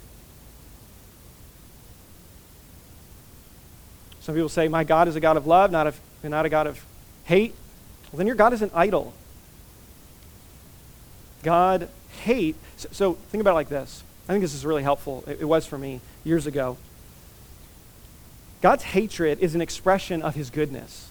[4.20, 6.66] Some people say, My God is a God of love, not, of, not a God
[6.66, 6.84] of
[7.24, 7.54] hate.
[8.12, 9.12] Well, then your God is an idol.
[11.42, 11.88] God
[12.22, 12.56] hate.
[12.76, 14.02] So, so think about it like this.
[14.28, 15.24] I think this is really helpful.
[15.26, 16.76] It, it was for me years ago.
[18.62, 21.10] God's hatred is an expression of his goodness.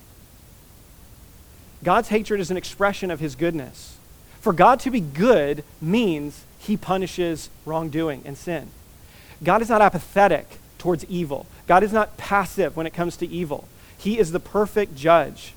[1.84, 3.98] God's hatred is an expression of his goodness.
[4.40, 8.70] For God to be good means he punishes wrongdoing and sin.
[9.44, 11.46] God is not apathetic towards evil.
[11.68, 13.68] God is not passive when it comes to evil.
[13.98, 15.54] He is the perfect judge.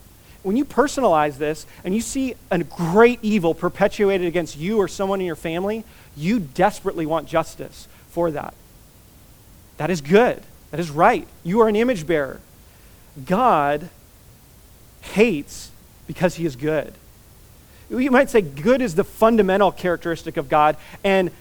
[0.47, 5.19] When you personalize this and you see a great evil perpetuated against you or someone
[5.19, 5.83] in your family,
[6.17, 8.55] you desperately want justice for that.
[9.79, 10.41] That is good.
[10.71, 11.27] That is right.
[11.43, 12.41] You are an image bearer.
[13.25, 13.89] God
[15.01, 15.73] hates
[16.07, 16.95] because he is good.
[17.91, 21.33] You might say good is the fundamental characteristic of God, and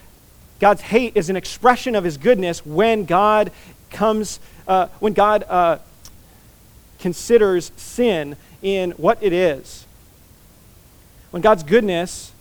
[0.60, 3.52] God's hate is an expression of his goodness when God
[3.92, 5.78] comes, uh, when God uh,
[6.98, 8.36] considers sin
[8.66, 9.86] in what it is.
[11.30, 12.32] When God's goodness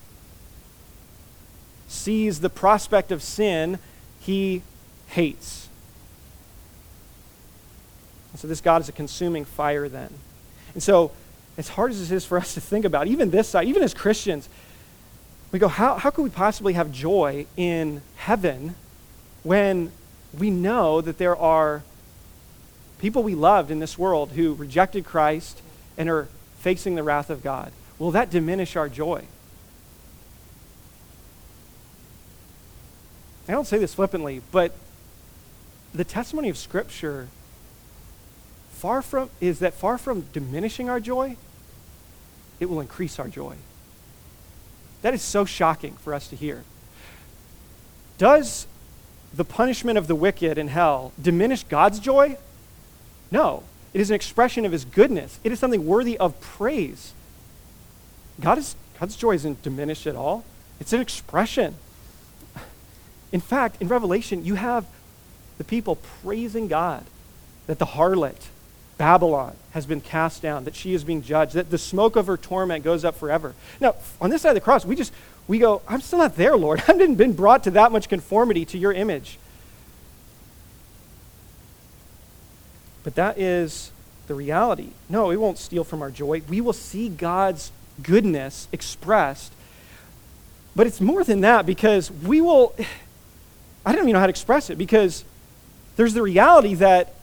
[1.87, 3.79] sees the prospect of sin,
[4.21, 4.63] he
[5.09, 5.69] hates.
[8.33, 10.11] And so this God is a consuming fire then.
[10.73, 11.13] And so,
[11.59, 13.93] as hard as it is for us to think about, even this side, even as
[13.93, 14.49] Christians,
[15.53, 18.75] we go, how, how could we possibly have joy in heaven
[19.43, 19.93] when
[20.37, 21.83] we know that there are
[22.99, 25.61] people we loved in this world who rejected Christ
[25.97, 26.29] and are
[26.59, 27.73] facing the wrath of God?
[27.99, 29.25] Will that diminish our joy?
[33.49, 34.73] I don't say this flippantly, but
[35.95, 37.29] the testimony of Scripture
[38.71, 41.37] far from is that far from diminishing our joy,
[42.61, 43.57] it will increase our joy.
[45.03, 46.65] That is so shocking for us to hear.
[48.17, 48.67] Does
[49.35, 52.39] the punishment of the wicked in hell diminish God's joy?
[53.31, 53.65] No.
[53.95, 55.39] It is an expression of his goodness.
[55.45, 57.13] It is something worthy of praise.
[58.41, 60.45] God is, God's joy isn't diminished at all.
[60.81, 61.77] It's an expression.
[63.33, 64.85] In fact, in Revelation, you have
[65.59, 67.05] the people praising God
[67.69, 68.49] that the harlot,
[68.99, 72.37] Babylon has been cast down, that she is being judged, that the smoke of her
[72.37, 73.55] torment goes up forever.
[73.81, 75.13] Now, on this side of the cross, we just
[75.47, 76.81] we go, I'm still not there, Lord.
[76.89, 79.39] I haven't been brought to that much conformity to your image.
[83.05, 83.93] But that is
[84.27, 84.89] the reality.
[85.09, 86.43] No, it won't steal from our joy.
[86.49, 87.71] We will see God's
[88.03, 89.53] goodness expressed.
[90.75, 92.75] But it's more than that because we will,
[93.87, 95.25] I don't even know how to express it because
[95.97, 97.15] there's the reality that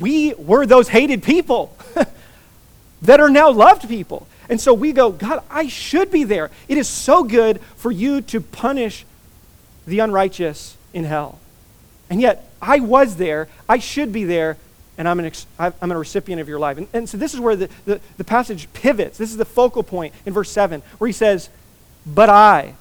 [0.00, 1.76] we were those hated people
[3.02, 4.26] that are now loved people.
[4.48, 6.50] And so we go, God, I should be there.
[6.68, 9.04] It is so good for you to punish
[9.86, 11.38] the unrighteous in hell.
[12.08, 13.48] And yet, I was there.
[13.68, 14.56] I should be there.
[14.98, 16.76] And I'm, an ex- I'm a recipient of your life.
[16.76, 19.16] And, and so this is where the, the, the passage pivots.
[19.16, 21.48] This is the focal point in verse 7, where he says,
[22.04, 22.74] But I,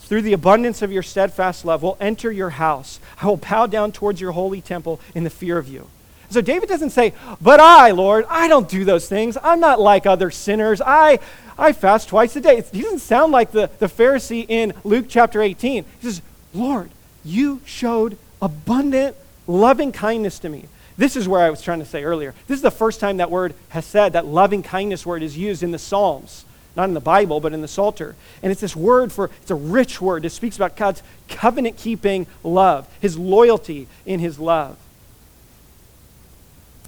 [0.00, 3.00] through the abundance of your steadfast love, will enter your house.
[3.20, 5.88] I will bow down towards your holy temple in the fear of you.
[6.30, 9.36] So David doesn't say, But I, Lord, I don't do those things.
[9.42, 10.80] I'm not like other sinners.
[10.80, 11.18] I,
[11.58, 12.62] I fast twice a day.
[12.72, 15.84] He doesn't sound like the, the Pharisee in Luke chapter 18.
[15.84, 16.22] He says,
[16.54, 16.90] Lord,
[17.24, 19.16] you showed abundant
[19.46, 20.66] loving kindness to me.
[20.98, 22.34] This is where I was trying to say earlier.
[22.46, 25.62] This is the first time that word has said, that loving kindness word is used
[25.62, 26.44] in the Psalms.
[26.74, 28.14] Not in the Bible, but in the Psalter.
[28.42, 30.24] And it's this word for, it's a rich word.
[30.24, 34.76] It speaks about God's covenant keeping love, his loyalty in his love.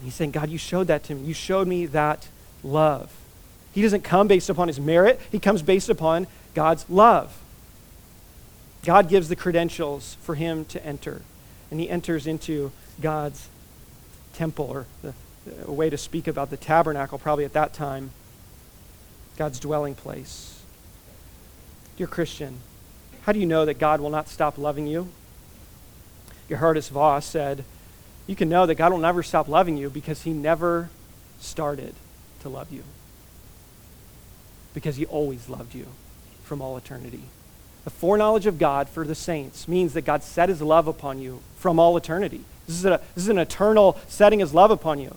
[0.03, 1.27] He's saying, God, you showed that to me.
[1.27, 2.29] You showed me that
[2.63, 3.13] love.
[3.73, 7.37] He doesn't come based upon his merit, he comes based upon God's love.
[8.85, 11.23] God gives the credentials for him to enter,
[11.71, 13.49] and he enters into God's
[14.39, 15.13] temple, or the,
[15.67, 18.11] a way to speak about the tabernacle, probably at that time,
[19.37, 20.63] God's dwelling place.
[21.97, 22.59] Dear Christian,
[23.23, 25.09] how do you know that God will not stop loving you?
[26.49, 27.65] Geerhardus Vos said,
[28.29, 30.91] you can know that God will never stop loving you because he never
[31.41, 31.95] started
[32.41, 32.85] to love you.
[34.75, 35.87] Because he always loved you
[36.45, 37.23] from all eternity.
[37.85, 41.41] The foreknowledge of God for the saints means that God set his love upon you
[41.57, 42.45] from all eternity.
[42.69, 45.17] This is, a, this is an eternal setting his love upon you.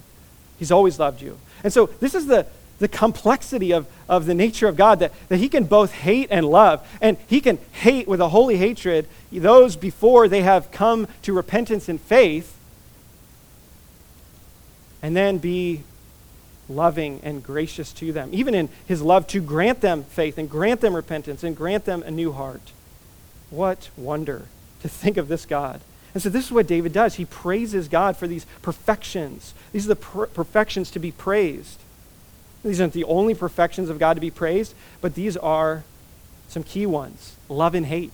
[0.57, 1.37] He's always loved you.
[1.63, 2.47] And so this is the,
[2.79, 6.45] the complexity of, of the nature of God that, that he can both hate and
[6.45, 6.87] love.
[7.01, 11.89] And he can hate with a holy hatred those before they have come to repentance
[11.89, 12.57] and faith
[15.01, 15.83] and then be
[16.69, 20.79] loving and gracious to them, even in his love to grant them faith and grant
[20.79, 22.71] them repentance and grant them a new heart.
[23.49, 24.45] What wonder
[24.81, 25.81] to think of this God.
[26.13, 27.15] And so this is what David does.
[27.15, 29.53] He praises God for these perfections.
[29.71, 31.79] These are the per- perfections to be praised.
[32.63, 35.83] These aren't the only perfections of God to be praised, but these are
[36.47, 38.13] some key ones love and hate,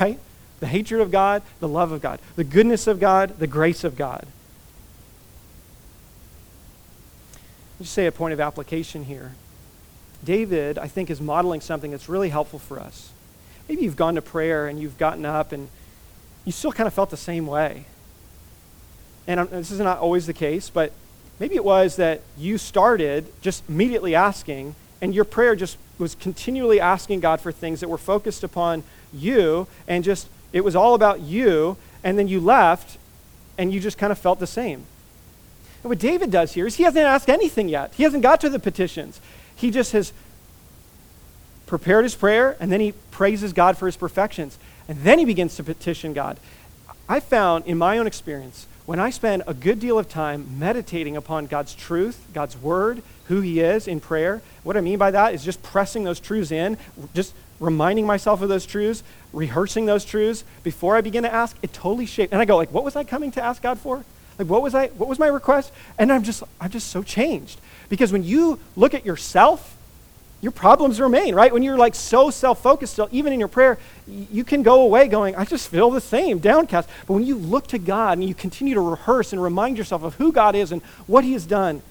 [0.00, 0.18] right?
[0.60, 3.96] The hatred of God, the love of God, the goodness of God, the grace of
[3.96, 4.26] God.
[7.80, 9.34] Just say a point of application here.
[10.24, 13.10] David, I think, is modeling something that's really helpful for us.
[13.68, 15.68] Maybe you've gone to prayer and you've gotten up and
[16.48, 17.84] you still kind of felt the same way.
[19.26, 20.94] And I'm, this is not always the case, but
[21.38, 26.80] maybe it was that you started just immediately asking, and your prayer just was continually
[26.80, 28.82] asking God for things that were focused upon
[29.12, 32.96] you, and just it was all about you, and then you left
[33.58, 34.86] and you just kind of felt the same.
[35.82, 37.92] And what David does here is he hasn't asked anything yet.
[37.92, 39.20] He hasn't got to the petitions.
[39.54, 40.14] He just has
[41.66, 44.58] prepared his prayer, and then he praises God for his perfections.
[44.88, 46.38] And then he begins to petition God.
[47.08, 51.16] I found in my own experience, when I spend a good deal of time meditating
[51.16, 55.34] upon God's truth, God's word, who He is in prayer, what I mean by that
[55.34, 56.78] is just pressing those truths in,
[57.14, 61.72] just reminding myself of those truths, rehearsing those truths before I begin to ask, it
[61.72, 62.32] totally shaped.
[62.32, 64.04] And I go, like, what was I coming to ask God for?
[64.38, 64.88] Like, what was I?
[64.88, 65.72] What was my request?
[65.98, 69.77] And I'm just, I'm just so changed because when you look at yourself
[70.40, 71.52] your problems remain, right?
[71.52, 75.08] When you're like so self focused still, even in your prayer, you can go away
[75.08, 76.88] going, I just feel the same, downcast.
[77.06, 80.14] But when you look to God and you continue to rehearse and remind yourself of
[80.14, 81.82] who God is and what He has done,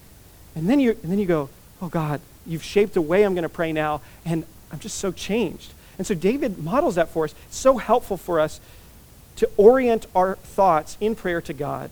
[0.54, 1.50] and then you, and then you go,
[1.82, 5.12] Oh God, you've shaped the way I'm going to pray now, and I'm just so
[5.12, 5.72] changed.
[5.98, 7.34] And so David models that for us.
[7.48, 8.60] It's so helpful for us
[9.36, 11.90] to orient our thoughts in prayer to God.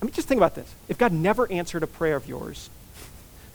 [0.00, 0.72] I mean, just think about this.
[0.88, 2.68] If God never answered a prayer of yours,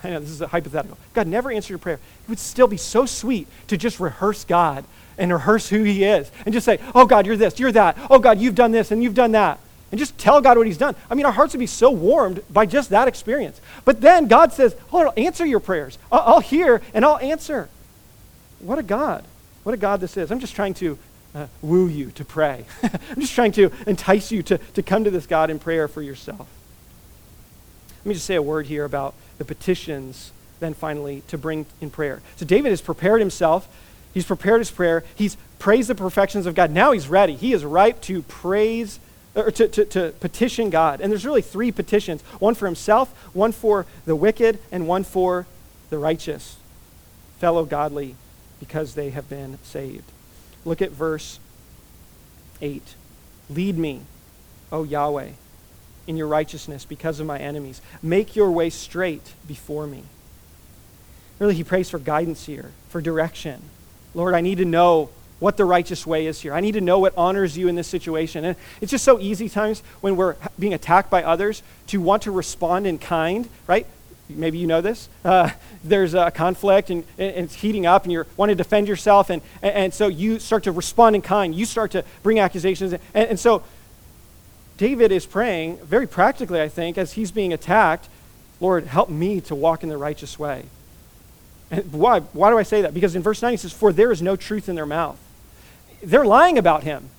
[0.08, 0.98] I know this is a hypothetical.
[1.14, 1.96] God never answered your prayer.
[2.24, 4.86] It would still be so sweet to just rehearse God
[5.18, 7.98] and rehearse who He is and just say, Oh, God, you're this, you're that.
[8.10, 9.60] Oh, God, you've done this and you've done that.
[9.92, 10.96] And just tell God what He's done.
[11.12, 13.60] I mean, our hearts would be so warmed by just that experience.
[13.84, 15.98] But then God says, Oh, I'll answer your prayers.
[16.10, 17.68] I'll, I'll hear and I'll answer.
[18.60, 19.26] What a God.
[19.64, 20.32] What a God this is.
[20.32, 20.98] I'm just trying to
[21.36, 22.64] uh, woo you to pray.
[22.82, 26.02] I'm just trying to entice you to, to come to this God in prayer for
[26.02, 26.48] yourself.
[28.08, 30.32] Let me just say a word here about the petitions
[30.62, 32.22] then finally to bring in prayer.
[32.38, 33.68] So David has prepared himself.
[34.14, 35.04] He's prepared his prayer.
[35.14, 36.72] He's praised the perfections of God.
[36.72, 37.36] Now he's ready.
[37.36, 39.02] He is ripe to praise
[39.36, 41.02] or to, to, to petition God.
[41.02, 45.46] And there's really three petitions one for himself, one for the wicked, and one for
[45.90, 46.56] the righteous,
[47.40, 48.16] fellow godly,
[48.62, 50.10] because they have been saved.
[50.64, 51.42] Look at verse
[52.62, 52.84] 8.
[53.50, 54.04] Lead me,
[54.72, 55.32] O Yahweh
[56.08, 57.82] in your righteousness because of my enemies.
[58.02, 60.04] Make your way straight before me.
[61.40, 63.62] Really, he prays for guidance here, for direction.
[64.16, 66.54] Lord, I need to know what the righteous way is here.
[66.54, 68.44] I need to know what honors you in this situation.
[68.44, 72.32] And it's just so easy times when we're being attacked by others to want to
[72.32, 73.86] respond in kind, right?
[74.30, 75.10] Maybe you know this.
[75.24, 75.52] Uh,
[75.84, 79.42] there's a conflict and, and, it's heating up, and you want to defend yourself, and,
[79.62, 81.56] and, so you start to respond in kind.
[81.56, 82.94] You start to bring accusations.
[82.94, 83.64] And, and so
[84.78, 88.08] David is praying, very practically, I think, as he's being attacked,
[88.60, 90.66] Lord, help me to walk in the righteous way.
[91.70, 92.22] And why?
[92.22, 92.94] Why do I say that?
[92.94, 95.20] Because in verse 9 he says, For there is no truth in their mouth.
[96.02, 97.10] They're lying about him.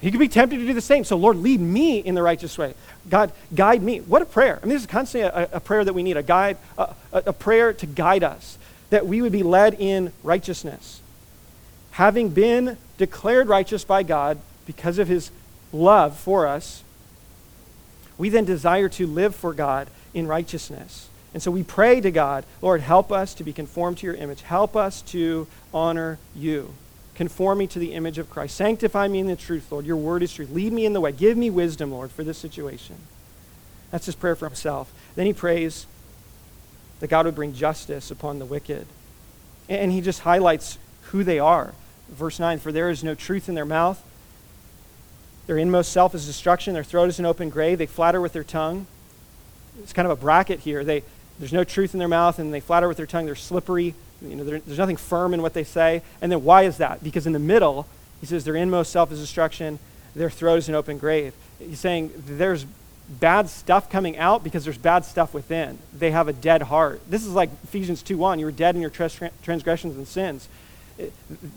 [0.00, 1.04] He could be tempted to do the same.
[1.04, 2.74] So, Lord, lead me in the righteous way.
[3.08, 4.00] God, guide me.
[4.00, 4.58] What a prayer.
[4.60, 7.32] I mean, this is constantly a, a prayer that we need, a guide, a, a
[7.32, 8.58] prayer to guide us,
[8.90, 11.00] that we would be led in righteousness.
[11.92, 15.30] Having been declared righteous by God because of his
[15.72, 16.82] love for us,
[18.18, 21.08] we then desire to live for God in righteousness.
[21.34, 24.42] And so we pray to God, Lord, help us to be conformed to your image.
[24.42, 26.74] Help us to honor you.
[27.14, 28.56] Conform me to the image of Christ.
[28.56, 29.86] Sanctify me in the truth, Lord.
[29.86, 30.50] Your word is truth.
[30.50, 31.12] Lead me in the way.
[31.12, 32.96] Give me wisdom, Lord, for this situation.
[33.90, 34.92] That's his prayer for himself.
[35.14, 35.86] Then he prays
[37.00, 38.86] that God would bring justice upon the wicked.
[39.68, 41.74] And he just highlights who they are.
[42.08, 44.02] Verse 9 For there is no truth in their mouth.
[45.46, 46.74] Their inmost self is destruction.
[46.74, 47.78] Their throat is an open grave.
[47.78, 48.86] They flatter with their tongue.
[49.82, 50.84] It's kind of a bracket here.
[50.84, 51.02] They,
[51.38, 53.26] there's no truth in their mouth, and they flatter with their tongue.
[53.26, 53.94] They're slippery.
[54.20, 56.02] You know, there's nothing firm in what they say.
[56.20, 57.02] And then why is that?
[57.02, 57.88] Because in the middle,
[58.20, 59.78] he says their inmost self is destruction.
[60.14, 61.34] Their throat is an open grave.
[61.58, 62.66] He's saying there's
[63.08, 65.78] bad stuff coming out because there's bad stuff within.
[65.96, 67.00] They have a dead heart.
[67.08, 68.38] This is like Ephesians 2.1.
[68.38, 70.48] You were dead in your transgressions and sins.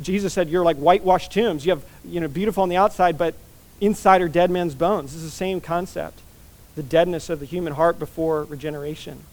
[0.02, 1.66] Jesus said you're like whitewashed tombs.
[1.66, 3.36] You have, you know, beautiful on the outside, but
[3.82, 5.14] inside are dead men's bones.
[5.14, 6.22] This is the same concept
[6.76, 9.24] the deadness of the human heart before regeneration.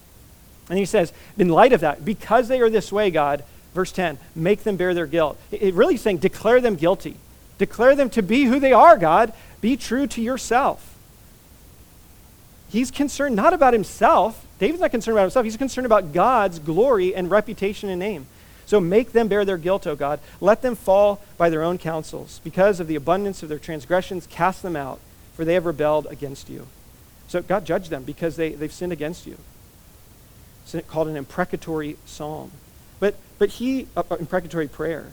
[0.69, 3.43] And he says, in light of that, because they are this way, God,
[3.75, 5.39] verse 10, make them bear their guilt.
[5.51, 7.17] It really saying, declare them guilty.
[7.59, 9.33] Declare them to be who they are, God.
[9.61, 10.97] Be true to yourself.
[12.69, 14.47] He's concerned not about himself.
[14.59, 15.45] David's not concerned about himself.
[15.45, 18.27] He's concerned about God's glory and reputation and name.
[18.73, 20.19] So make them bear their guilt, O God.
[20.41, 22.41] Let them fall by their own counsels.
[22.43, 24.99] Because of the abundance of their transgressions, cast them out,
[25.35, 26.67] for they have rebelled against you.
[27.29, 29.37] So God judge them because they, they've sinned against you.
[30.65, 32.51] It's called an imprecatory psalm.
[32.99, 35.13] But, but he, uh, imprecatory prayer,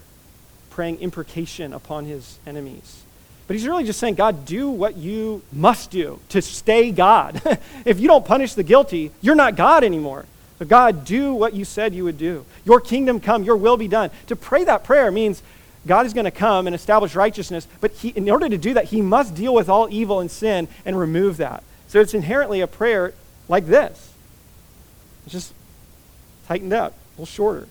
[0.70, 3.04] praying imprecation upon his enemies.
[3.46, 7.42] But he's really just saying, God, do what you must do to stay God.
[7.84, 10.28] if you don't punish the guilty, you're not God anymore.
[10.60, 12.46] But God, do what you said you would do.
[12.66, 14.12] Your kingdom come, your will be done.
[14.28, 15.42] To pray that prayer means
[15.88, 18.86] God is going to come and establish righteousness, but he, in order to do that,
[18.86, 21.64] he must deal with all evil and sin and remove that.
[21.88, 23.14] So it's inherently a prayer
[23.48, 24.14] like this.
[25.24, 25.54] It's just
[26.48, 27.68] tightened up, a little shorter.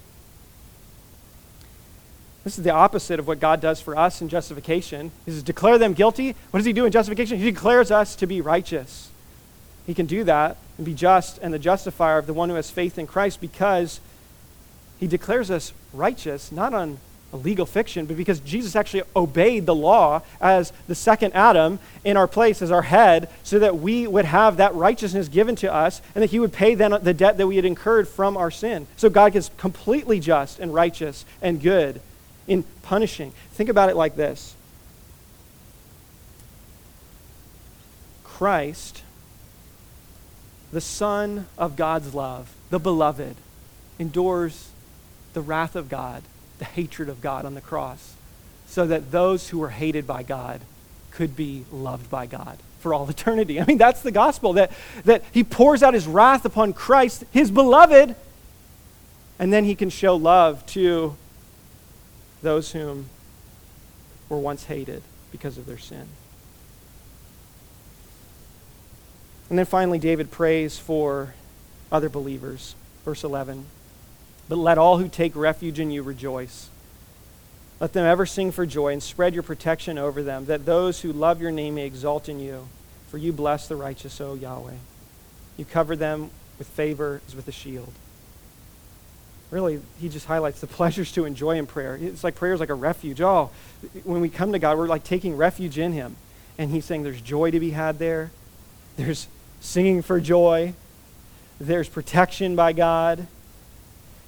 [2.44, 5.10] This is the opposite of what God does for us in justification.
[5.26, 6.34] He says, declare them guilty.
[6.50, 7.38] What does he do in justification?
[7.38, 9.10] He declares us to be righteous.
[9.88, 12.70] He can do that and be just and the justifier of the one who has
[12.70, 14.00] faith in Christ because
[15.00, 16.98] he declares us righteous, not on
[17.32, 22.18] a legal fiction, but because Jesus actually obeyed the law as the second Adam in
[22.18, 26.02] our place as our head, so that we would have that righteousness given to us,
[26.14, 28.86] and that he would pay then the debt that we had incurred from our sin.
[28.98, 32.02] So God is completely just and righteous and good
[32.46, 33.32] in punishing.
[33.52, 34.54] Think about it like this
[38.22, 39.02] Christ,
[40.72, 43.36] the Son of God's love, the beloved,
[43.98, 44.70] endures
[45.32, 46.22] the wrath of God
[46.58, 48.14] the hatred of God on the cross
[48.66, 50.60] so that those who were hated by God
[51.10, 53.60] could be loved by God for all eternity.
[53.60, 54.72] I mean, that's the gospel that,
[55.04, 58.14] that he pours out his wrath upon Christ, his beloved,
[59.38, 61.16] and then he can show love to
[62.42, 63.08] those whom
[64.28, 65.02] were once hated
[65.32, 66.06] because of their sin.
[69.48, 71.34] And then finally, David prays for
[71.90, 72.74] other believers.
[73.04, 73.64] Verse 11.
[74.48, 76.68] But let all who take refuge in you rejoice.
[77.80, 81.12] Let them ever sing for joy and spread your protection over them, that those who
[81.12, 82.68] love your name may exalt in you.
[83.08, 84.74] For you bless the righteous, O Yahweh.
[85.56, 87.92] You cover them with favor as with a shield.
[89.50, 91.96] Really, he just highlights the pleasures to enjoy in prayer.
[92.00, 93.20] It's like prayer is like a refuge.
[93.20, 93.50] Oh,
[94.04, 96.16] when we come to God, we're like taking refuge in him.
[96.58, 98.30] And he's saying there's joy to be had there.
[98.96, 99.28] There's
[99.60, 100.74] singing for joy.
[101.60, 103.26] There's protection by God.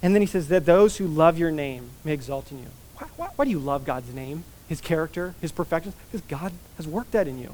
[0.01, 2.67] And then he says that those who love your name may exalt in you.
[2.97, 5.95] Why, why, why, do you love God's name, his character, his perfections?
[6.11, 7.53] Because God has worked that in you.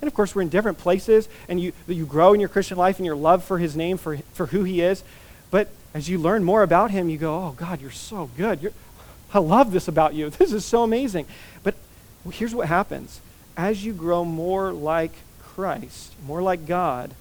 [0.00, 2.98] And of course, we're in different places, and you, you grow in your Christian life
[2.98, 5.02] and your love for his name, for, for who he is.
[5.50, 8.60] But as you learn more about him, you go, oh, God, you're so good.
[8.60, 8.72] You're,
[9.32, 10.30] I love this about you.
[10.38, 11.26] This is so amazing.
[11.62, 11.74] But
[12.30, 13.20] here's what happens
[13.56, 15.12] as you grow more like
[15.56, 17.12] Christ, more like God,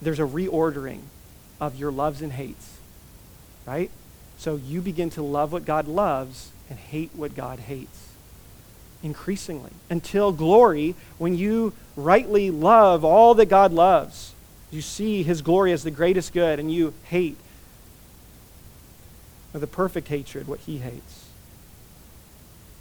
[0.00, 1.00] there's a reordering
[1.60, 2.76] of your loves and hates
[3.66, 3.90] right?
[4.38, 8.04] So you begin to love what God loves and hate what God hates
[9.02, 14.32] increasingly until glory, when you rightly love all that God loves,
[14.70, 17.36] you see his glory as the greatest good and you hate
[19.52, 21.15] with a perfect hatred what he hates.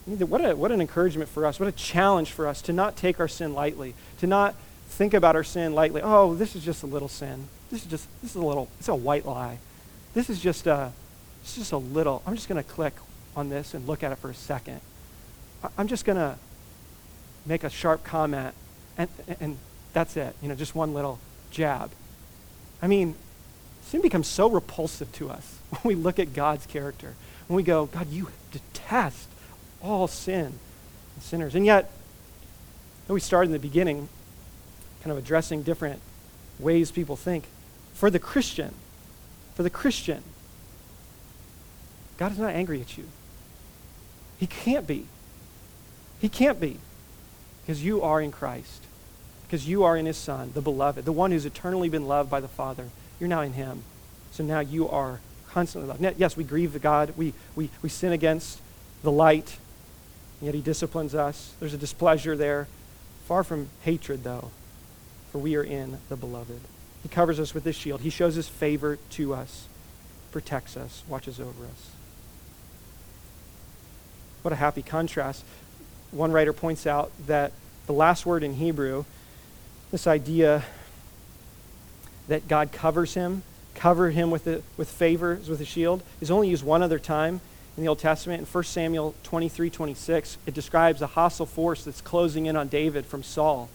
[0.06, 1.60] What, a, what an encouragement for us.
[1.60, 4.56] What a challenge for us to not take our sin lightly, to not
[4.88, 6.02] think about our sin lightly.
[6.04, 7.48] Oh, this is just a little sin.
[7.72, 9.58] This is just, this is a little, it's a white lie.
[10.14, 10.92] This is just a,
[11.42, 12.94] it's just a little, I'm just going to click
[13.36, 14.80] on this and look at it for a second.
[15.78, 16.38] I'm just going to
[17.46, 18.54] make a sharp comment,
[18.98, 19.58] and, and
[19.94, 20.36] that's it.
[20.42, 21.92] You know, just one little jab.
[22.82, 23.16] I mean,
[23.84, 27.16] sin becomes so repulsive to us when we look at God's character.
[27.48, 29.28] When we go, God, you detest
[29.86, 30.46] all sin
[31.14, 31.56] and sinners.
[31.56, 31.92] And yet,
[33.08, 34.10] we started in the beginning,
[35.02, 36.02] kind of addressing different
[36.60, 37.46] ways people think.
[37.94, 38.74] For the Christian,
[39.54, 40.24] for the Christian,
[42.18, 43.06] God is not angry at you.
[44.38, 45.06] He can't be.
[46.20, 46.80] He can't be.
[47.62, 48.84] Because you are in Christ.
[49.46, 52.40] Because you are in his Son, the beloved, the one who's eternally been loved by
[52.40, 52.90] the Father.
[53.20, 53.84] You're now in him.
[54.32, 55.20] So now you are
[55.50, 56.20] constantly loved.
[56.20, 57.14] Yes, we grieve the God.
[57.16, 58.60] We, we, we sin against
[59.04, 59.58] the light,
[60.46, 61.54] yet he disciplines us.
[61.60, 62.68] There's a displeasure there.
[63.28, 64.52] Far from hatred, though,
[65.32, 66.60] for we are in the beloved.
[67.02, 68.02] He covers us with his shield.
[68.02, 69.68] He shows his favor to us,
[70.32, 71.90] protects us, watches over us.
[74.44, 75.44] What a happy contrast.
[76.12, 77.52] One writer points out that
[77.88, 79.06] the last word in Hebrew,
[79.92, 80.64] this idea
[82.28, 83.44] that God covers him,
[83.74, 87.42] cover him with, a, with favors, with a shield, is only used one other time
[87.78, 88.40] in the Old Testament.
[88.40, 93.06] In 1 Samuel 23 26, it describes a hostile force that's closing in on David
[93.06, 93.70] from Saul.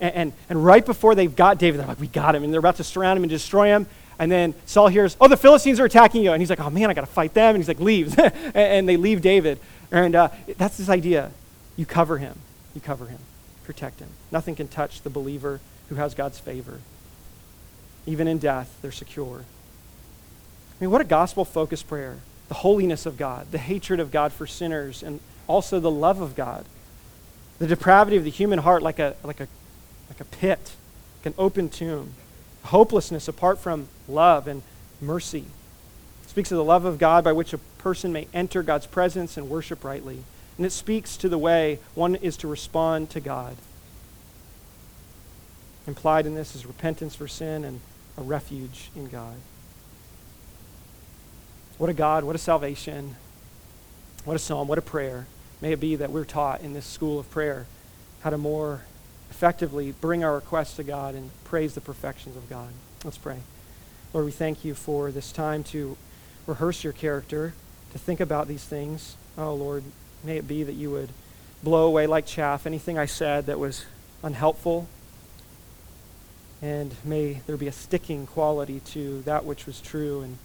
[0.00, 2.44] And, and, and, right before they've got David, they're like, we got him.
[2.44, 3.86] And they're about to surround him and destroy him.
[4.18, 6.32] And then Saul hears, oh, the Philistines are attacking you.
[6.32, 7.54] And he's like, oh, man, I got to fight them.
[7.54, 8.14] And he's like, leaves.
[8.18, 9.58] and, and, they leave David.
[9.90, 10.28] And uh,
[10.58, 11.30] that's this idea.
[11.76, 12.38] You cover him.
[12.74, 13.18] You cover him.
[13.64, 14.08] Protect him.
[14.30, 16.80] Nothing can touch the believer who has God's favor.
[18.06, 19.44] Even in death, they're secure.
[20.78, 22.18] I mean, what a gospel focused prayer.
[22.48, 26.36] The holiness of God, the hatred of God for sinners, and also the love of
[26.36, 26.64] God.
[27.58, 29.48] The depravity of the human heart, like a, like a
[30.08, 30.72] like a pit,
[31.18, 32.14] like an open tomb.
[32.64, 34.62] Hopelessness apart from love and
[35.00, 35.44] mercy.
[36.24, 39.36] It speaks of the love of God by which a person may enter God's presence
[39.36, 40.24] and worship rightly.
[40.56, 43.56] And it speaks to the way one is to respond to God.
[45.86, 47.80] Implied in this is repentance for sin and
[48.18, 49.36] a refuge in God.
[51.78, 53.16] What a God, what a salvation.
[54.24, 55.26] What a psalm, what a prayer.
[55.60, 57.66] May it be that we're taught in this school of prayer
[58.20, 58.82] how to more
[59.30, 62.70] effectively bring our requests to God and praise the perfections of God.
[63.04, 63.40] Let's pray.
[64.14, 65.98] Lord, we thank you for this time to
[66.46, 67.52] rehearse your character,
[67.92, 69.16] to think about these things.
[69.36, 69.84] Oh, Lord,
[70.24, 71.10] may it be that you would
[71.62, 73.84] blow away like chaff anything I said that was
[74.22, 74.88] unhelpful.
[76.62, 80.38] And may there be a sticking quality to that which was true and,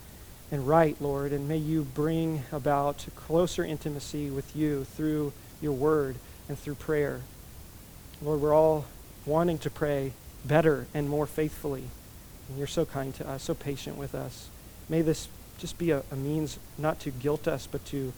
[0.52, 1.32] and right, Lord.
[1.32, 6.18] And may you bring about closer intimacy with you through your word
[6.50, 7.22] and through prayer.
[8.22, 8.86] Lord, we're all
[9.26, 10.12] wanting to pray
[10.46, 11.86] better and more faithfully.
[12.50, 14.50] And you're so kind to us, so patient with us.
[14.90, 15.28] May this
[15.58, 18.12] just be a, a means not to guilt us, but to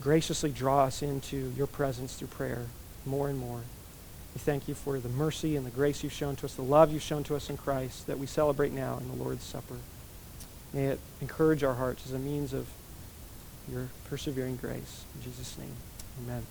[0.00, 2.66] graciously draw us into your presence through prayer
[3.04, 3.62] more and more.
[4.34, 6.92] We thank you for the mercy and the grace you've shown to us, the love
[6.92, 9.76] you've shown to us in Christ that we celebrate now in the Lord's Supper.
[10.72, 12.68] May it encourage our hearts as a means of
[13.70, 15.04] your persevering grace.
[15.14, 15.76] In Jesus' name,
[16.22, 16.44] amen.